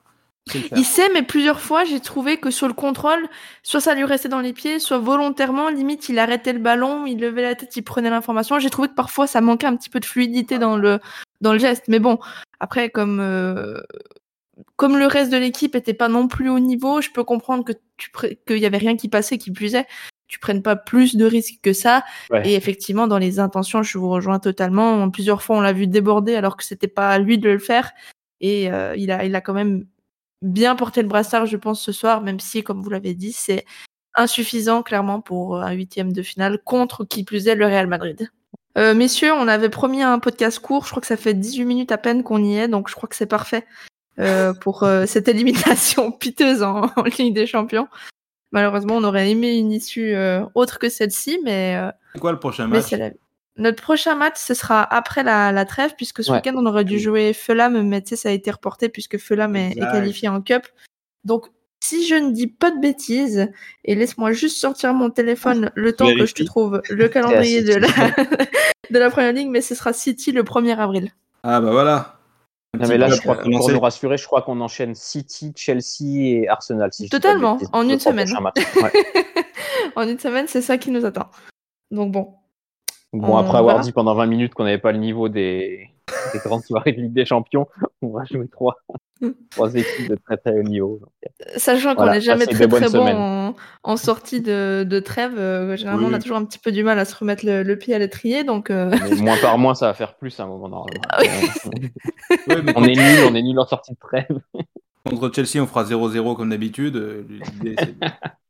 Il 0.77 0.85
sait, 0.85 1.09
mais 1.15 1.23
plusieurs 1.23 1.59
fois, 1.61 1.85
j'ai 1.85 2.01
trouvé 2.01 2.37
que 2.37 2.51
sur 2.51 2.69
le 2.69 2.75
contrôle, 2.75 3.27
soit 3.63 3.81
ça 3.81 3.95
lui 3.95 4.05
restait 4.05 4.29
dans 4.29 4.41
les 4.41 4.53
pieds, 4.53 4.79
soit 4.79 4.99
volontairement, 4.99 5.71
limite, 5.71 6.11
il 6.11 6.19
arrêtait 6.19 6.53
le 6.53 6.59
ballon, 6.59 7.07
il 7.07 7.19
levait 7.19 7.41
la 7.41 7.55
tête, 7.55 7.75
il 7.77 7.83
prenait 7.83 8.11
l'information. 8.11 8.59
J'ai 8.59 8.69
trouvé 8.69 8.89
que 8.89 8.95
parfois, 8.95 9.27
ça 9.27 9.41
manquait 9.41 9.67
un 9.67 9.75
petit 9.77 9.89
peu 9.89 10.01
de 10.01 10.05
fluidité 10.05 10.59
dans 10.59 10.77
le, 10.77 10.99
dans 11.41 11.55
le 11.55 11.59
geste. 11.59 11.85
Mais 11.89 11.99
bon, 11.99 12.19
après, 12.61 12.91
comme, 12.91 13.21
euh, 13.21 13.81
comme 14.77 14.99
le 14.99 15.07
reste 15.07 15.33
de 15.33 15.37
l'équipe 15.37 15.75
était 15.75 15.95
pas 15.95 16.09
non 16.09 16.29
plus 16.29 16.49
au 16.49 16.59
niveau, 16.59 17.01
je 17.01 17.11
peux 17.11 17.25
comprendre 17.25 17.65
que 17.65 17.73
tu 17.97 18.11
qu'il 18.47 18.59
y 18.59 18.67
avait 18.67 18.79
rien 18.79 18.97
qui 18.97 19.09
passait, 19.09 19.39
qui 19.39 19.51
puisait. 19.51 19.87
Tu 20.27 20.39
prennes 20.39 20.63
pas 20.63 20.75
plus 20.75 21.17
de 21.17 21.27
risques 21.27 21.61
que 21.63 21.73
ça. 21.73 22.03
Ouais. 22.31 22.49
Et 22.49 22.55
effectivement, 22.55 23.07
dans 23.07 23.19
les 23.19 23.39
intentions, 23.39 23.83
je 23.83 23.99
vous 23.99 24.09
rejoins 24.09 24.39
totalement. 24.39 25.09
Plusieurs 25.11 25.43
fois, 25.43 25.57
on 25.57 25.61
l'a 25.61 25.73
vu 25.73 25.87
déborder 25.87 26.35
alors 26.35 26.57
que 26.57 26.65
c'était 26.65 26.89
pas 26.89 27.11
à 27.11 27.19
lui 27.19 27.39
de 27.39 27.51
le 27.51 27.59
faire. 27.59 27.93
Et 28.41 28.71
euh, 28.71 28.95
il, 28.97 29.11
a, 29.11 29.25
il 29.25 29.35
a 29.37 29.41
quand 29.41 29.53
même 29.53 29.87
bien 30.43 30.77
porté 30.77 31.03
le 31.03 31.09
brassard, 31.09 31.47
je 31.47 31.57
pense, 31.57 31.81
ce 31.81 31.93
soir, 31.93 32.21
même 32.21 32.41
si, 32.41 32.63
comme 32.63 32.83
vous 32.83 32.91
l'avez 32.91 33.15
dit, 33.15 33.33
c'est 33.33 33.65
insuffisant, 34.15 34.83
clairement, 34.83 35.21
pour 35.21 35.59
un 35.59 35.73
huitième 35.73 36.13
de 36.13 36.23
finale 36.23 36.59
contre, 36.65 37.05
qui 37.05 37.25
plus 37.25 37.47
est, 37.47 37.55
le 37.55 37.67
Real 37.67 37.87
Madrid. 37.87 38.31
Euh, 38.77 38.95
messieurs, 38.95 39.33
on 39.33 39.47
avait 39.47 39.69
promis 39.69 40.03
un 40.03 40.19
podcast 40.19 40.59
court. 40.59 40.85
Je 40.85 40.91
crois 40.91 41.01
que 41.01 41.07
ça 41.07 41.17
fait 41.17 41.35
18 41.35 41.65
minutes 41.65 41.93
à 41.93 41.99
peine 41.99 42.23
qu'on 42.23 42.43
y 42.43 42.57
est, 42.57 42.69
donc 42.69 42.89
je 42.89 42.95
crois 42.95 43.09
que 43.09 43.17
c'est 43.17 43.27
parfait 43.27 43.65
pour 44.61 44.83
euh, 44.85 45.07
cette 45.07 45.29
élimination 45.29 46.11
piteuse 46.19 46.63
en, 46.63 46.91
en 46.97 47.03
Ligue 47.19 47.35
des 47.35 47.47
Champions. 47.47 47.89
Malheureusement, 48.53 48.97
on 48.97 49.05
aurait 49.05 49.31
aimé 49.31 49.57
une 49.59 49.73
issue 49.73 50.15
euh, 50.15 50.45
autre 50.55 50.79
que 50.79 50.89
celle-ci, 50.89 51.41
mais 51.43 51.77
euh, 51.77 51.91
C'est 52.15 52.21
quoi 52.21 52.33
le 52.33 52.39
prochain 52.39 52.67
match 52.69 52.91
la. 52.93 53.11
Notre 53.57 53.83
prochain 53.83 54.17
match, 54.17 54.35
ce 54.39 54.53
sera 54.55 54.83
après 54.83 55.23
la, 55.23 55.53
la 55.53 55.65
trêve, 55.65 55.95
puisque 55.97 56.25
ce 56.25 56.31
Ouais. 56.33 56.39
week-end, 56.39 56.55
on 56.57 56.67
aurait 56.67 56.85
dû 56.85 56.99
jouer 56.99 57.33
Fulham, 57.33 57.81
mais 57.87 58.03
tu 58.03 58.11
sais, 58.11 58.17
ça 58.17 58.29
a 58.29 58.33
été 58.33 58.51
reporté 58.51 58.89
puisque 58.89 59.17
Fulham 59.19 59.55
est, 59.55 59.73
est 59.77 59.81
qualifié 59.81 60.29
en 60.29 60.41
Cup. 60.41 60.65
Donc, 61.25 61.47
si 61.81 62.07
je 62.07 62.15
ne 62.17 62.31
dis 62.33 62.49
pas 62.49 62.71
de 62.73 62.81
bêtises, 62.81 63.49
et 63.85 63.95
laisse-moi 63.95 64.33
juste 64.33 64.57
sortir 64.59 64.93
mon 64.95 65.11
téléphone 65.11 65.71
le 65.77 65.93
temps 65.93 66.13
que 66.15 66.27
je 66.27 66.35
te 66.35 66.43
trouve 66.43 66.81
le 66.91 67.09
calendrier 67.11 67.63
de 67.63 67.73
City. 67.75 67.81
la, 67.81 68.25
de 68.91 68.99
la 68.99 69.11
Première 69.11 69.33
Ligue, 69.33 69.49
mais 69.51 69.61
ce 69.61 69.75
sera 69.77 69.93
City 69.93 70.33
le 70.33 70.43
1er 70.43 70.77
avril. 70.77 71.13
Ah 71.45 71.61
bah 71.61 71.71
voilà. 71.71 72.14
Non, 72.79 72.89
mais 72.89 72.99
là, 72.99 73.09
je 73.09 73.21
crois, 73.21 73.37
pour 73.37 73.49
nous 73.49 73.81
rassurer, 73.81 74.17
je 74.17 74.27
crois 74.27 74.43
qu'on 74.43 74.61
enchaîne 74.61 74.95
City, 74.95 75.53
Chelsea 75.57 76.03
et 76.03 76.49
Arsenal. 76.49 76.93
Si 76.93 77.09
Totalement, 77.09 77.59
en 77.73 77.89
une 77.89 77.99
semaine. 77.99 78.29
en 79.97 80.09
une 80.09 80.19
semaine, 80.19 80.47
c'est 80.49 80.63
ça 80.63 80.79
qui 80.79 80.91
nous 80.91 81.05
attend. 81.05 81.29
Donc 81.91 82.13
bon, 82.13 82.35
Bon, 83.15 83.35
On 83.35 83.37
après 83.37 83.59
avoir 83.59 83.77
verra. 83.77 83.85
dit 83.85 83.93
pendant 83.93 84.15
20 84.15 84.27
minutes 84.27 84.55
qu'on 84.55 84.65
n'avait 84.65 84.79
pas 84.79 84.91
le 84.91 84.99
niveau 84.99 85.29
des, 85.29 85.94
des 86.33 86.39
grandes 86.41 86.63
soirées 86.65 86.93
de 86.93 87.01
Ligue 87.01 87.13
des 87.13 87.25
Champions, 87.25 87.67
on 88.03 88.09
va 88.09 88.25
jouer 88.25 88.49
trois, 88.49 88.77
trois 89.51 89.75
équipes 89.75 90.09
de 90.11 90.17
très 90.17 90.37
très 90.37 90.53
haut 90.59 90.63
niveau. 90.63 91.01
Sachant 91.57 91.95
qu'on 91.95 92.11
n'est 92.11 92.21
jamais 92.21 92.47
très 92.47 92.67
très 92.69 92.89
bon 92.91 93.07
en, 93.07 93.55
en 93.83 93.97
sortie 93.97 94.41
de, 94.41 94.85
de 94.89 95.01
trêve, 95.01 95.39
euh, 95.39 95.77
généralement 95.77 96.07
Oui. 96.09 96.13
on 96.13 96.17
a 96.17 96.21
toujours 96.21 96.37
un 96.37 96.45
petit 96.45 96.59
peu 96.59 96.73
du 96.73 96.83
mal 96.85 96.99
à 96.99 97.05
se 97.05 97.15
remettre 97.17 97.47
le, 97.47 97.63
le 97.63 97.79
pied 97.79 97.95
à 97.95 97.99
l'étrier, 97.99 98.45
donc 98.45 98.71
euh, 98.71 98.95
moins 99.19 99.37
par 99.39 99.57
moins, 99.59 99.75
ça 99.75 99.87
va 99.87 99.95
faire 99.95 100.15
plus 100.15 100.39
à 100.41 100.45
un 100.45 100.47
moment 100.47 100.69
normalement. 100.69 101.03
Ouais, 102.49 102.63
mais 102.63 102.73
on 102.77 102.85
est 102.85 102.95
nul, 102.97 103.25
on 103.31 103.35
est 103.35 103.43
nul 103.43 103.59
en 103.59 103.67
sortie 103.67 103.93
de 103.93 103.99
trêve. 103.99 104.27
contre 105.09 105.31
Chelsea, 105.35 105.63
on 105.63 105.67
fera 105.67 105.85
0-0 105.85 106.37
comme 106.37 106.51
d'habitude. 106.51 106.97
Euh, 106.97 107.25
l'idée, 107.29 107.77
c'est- 107.79 107.95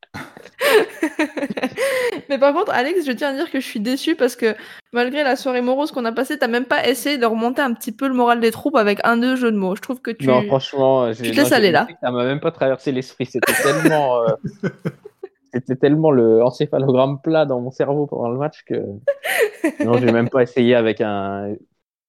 Mais 2.34 2.40
par 2.40 2.52
contre, 2.52 2.72
Alex, 2.72 3.06
je 3.06 3.12
tiens 3.12 3.28
à 3.28 3.32
dire 3.32 3.48
que 3.48 3.60
je 3.60 3.64
suis 3.64 3.78
déçue 3.78 4.16
parce 4.16 4.34
que 4.34 4.56
malgré 4.92 5.22
la 5.22 5.36
soirée 5.36 5.60
morose 5.62 5.92
qu'on 5.92 6.04
a 6.04 6.10
passée, 6.10 6.36
t'as 6.36 6.48
même 6.48 6.64
pas 6.64 6.84
essayé 6.84 7.16
de 7.16 7.24
remonter 7.26 7.62
un 7.62 7.72
petit 7.72 7.92
peu 7.92 8.08
le 8.08 8.14
moral 8.14 8.40
des 8.40 8.50
troupes 8.50 8.74
avec 8.74 8.98
un 9.04 9.16
deux 9.16 9.36
jeux 9.36 9.52
de 9.52 9.56
mots. 9.56 9.76
Je 9.76 9.80
trouve 9.82 10.00
que 10.00 10.10
tu. 10.10 10.26
Non, 10.26 10.42
franchement, 10.42 11.12
j'ai- 11.12 11.30
te 11.30 11.36
non, 11.36 11.44
laisses 11.44 11.52
aller, 11.52 11.70
là. 11.70 11.86
Ça 12.02 12.10
m'a 12.10 12.24
même 12.24 12.40
pas 12.40 12.50
traversé 12.50 12.90
l'esprit. 12.90 13.26
C'était 13.26 13.52
tellement, 13.62 14.20
euh, 14.24 14.32
c'était 15.54 15.76
tellement 15.76 16.10
le 16.10 16.42
encéphalogramme 16.42 17.20
plat 17.22 17.46
dans 17.46 17.60
mon 17.60 17.70
cerveau 17.70 18.08
pendant 18.08 18.30
le 18.30 18.38
match 18.38 18.64
que 18.66 18.74
non, 19.84 19.96
j'ai 20.00 20.10
même 20.10 20.28
pas 20.28 20.42
essayé 20.42 20.74
avec 20.74 21.00
un. 21.00 21.54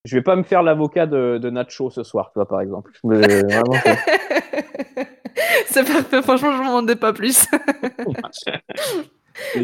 Je 0.05 0.15
vais 0.15 0.23
pas 0.23 0.35
me 0.35 0.41
faire 0.43 0.63
l'avocat 0.63 1.05
de, 1.05 1.37
de 1.37 1.49
Nacho 1.51 1.91
ce 1.91 2.01
soir, 2.01 2.31
tu 2.33 2.39
vois, 2.39 2.47
par 2.47 2.61
exemple. 2.61 2.93
Mais 3.03 3.17
vraiment, 3.43 3.73
c'est- 3.83 5.05
C'est 5.67 5.83
parfait, 5.85 6.21
franchement, 6.23 6.51
je 6.53 6.57
m'en 6.63 6.69
demandais 6.69 6.95
pas 6.95 7.13
plus. 7.13 7.45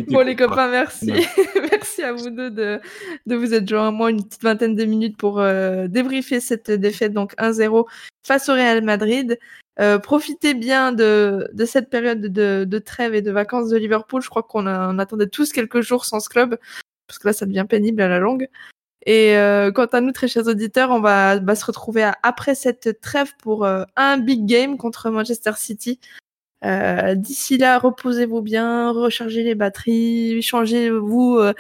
Bon, 0.08 0.20
les 0.26 0.36
copains, 0.36 0.70
merci. 0.70 1.12
merci 1.72 2.04
à 2.04 2.14
vous 2.14 2.30
deux 2.30 2.50
de, 2.52 2.80
de 3.26 3.36
vous 3.36 3.54
être 3.54 3.68
joints 3.68 3.88
à 3.88 3.92
moi 3.92 4.10
une 4.10 4.24
petite 4.24 4.44
vingtaine 4.44 4.76
de 4.76 4.84
minutes 4.86 5.18
pour 5.18 5.40
euh, 5.40 5.88
débriefer 5.88 6.40
cette 6.40 6.70
défaite, 6.72 7.14
donc 7.14 7.34
1-0 7.38 7.86
face 8.26 8.50
au 8.50 8.54
Real 8.54 8.84
Madrid. 8.84 9.40
Euh, 9.80 9.98
profitez 10.00 10.54
bien 10.54 10.92
de, 10.92 11.50
de 11.54 11.66
cette 11.66 11.90
période 11.90 12.22
de, 12.22 12.66
de 12.68 12.80
trêve 12.80 13.16
et 13.16 13.22
de 13.22 13.32
vacances 13.32 13.70
de 13.70 13.78
Liverpool. 13.78 14.22
Je 14.22 14.30
crois 14.30 14.44
qu'on 14.44 14.68
a- 14.68 14.90
on 14.94 15.00
attendait 15.00 15.28
tous 15.28 15.52
quelques 15.54 15.82
jours 15.82 16.04
sans 16.06 16.20
ce 16.20 16.28
club, 16.30 16.58
parce 17.08 17.18
que 17.20 17.28
là, 17.28 17.34
ça 17.34 17.46
devient 17.46 17.66
pénible 17.68 18.02
à 18.02 18.08
la 18.10 18.20
longue. 18.20 18.48
Et 19.06 19.36
euh, 19.38 19.72
quant 19.72 19.86
à 19.86 20.02
nous, 20.02 20.12
très 20.12 20.28
chers 20.28 20.46
auditeurs, 20.48 20.92
on 20.92 21.00
va, 21.00 21.40
va 21.40 21.56
se 21.56 21.66
retrouver 21.66 22.04
à- 22.04 22.16
après 22.22 22.54
cette 22.54 23.00
trêve 23.02 23.32
pour 23.42 23.66
euh, 23.66 23.84
un 23.96 24.18
big 24.18 24.46
game 24.46 24.78
contre 24.78 25.10
Manchester 25.10 25.54
City. 25.56 26.00
Euh, 26.64 27.16
D'ici 27.16 27.58
là, 27.58 27.80
reposez-vous 27.80 28.42
bien, 28.42 28.92
rechargez 28.92 29.44
les 29.44 29.56
batteries, 29.56 30.42
changez-vous 30.42 31.38
euh, 31.38 31.54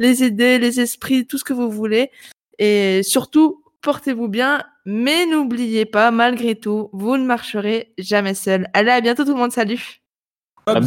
les 0.00 0.22
idées, 0.22 0.58
les 0.58 0.80
esprits, 0.80 1.26
tout 1.26 1.38
ce 1.38 1.44
que 1.44 1.52
vous 1.52 1.70
voulez. 1.70 2.10
Et 2.58 3.02
surtout, 3.02 3.64
portez-vous 3.80 4.28
bien, 4.28 4.62
mais 4.86 5.26
n'oubliez 5.26 5.86
pas, 5.86 6.10
malgré 6.10 6.54
tout, 6.54 6.90
vous 6.92 7.16
ne 7.16 7.24
marcherez 7.24 7.92
jamais 7.98 8.34
seul. 8.34 8.68
Allez, 8.74 8.90
à 8.90 9.00
bientôt 9.00 9.24
tout 9.24 9.32
le 9.32 9.38
monde, 9.38 9.52
salut 9.52 10.00
Up 10.68 10.84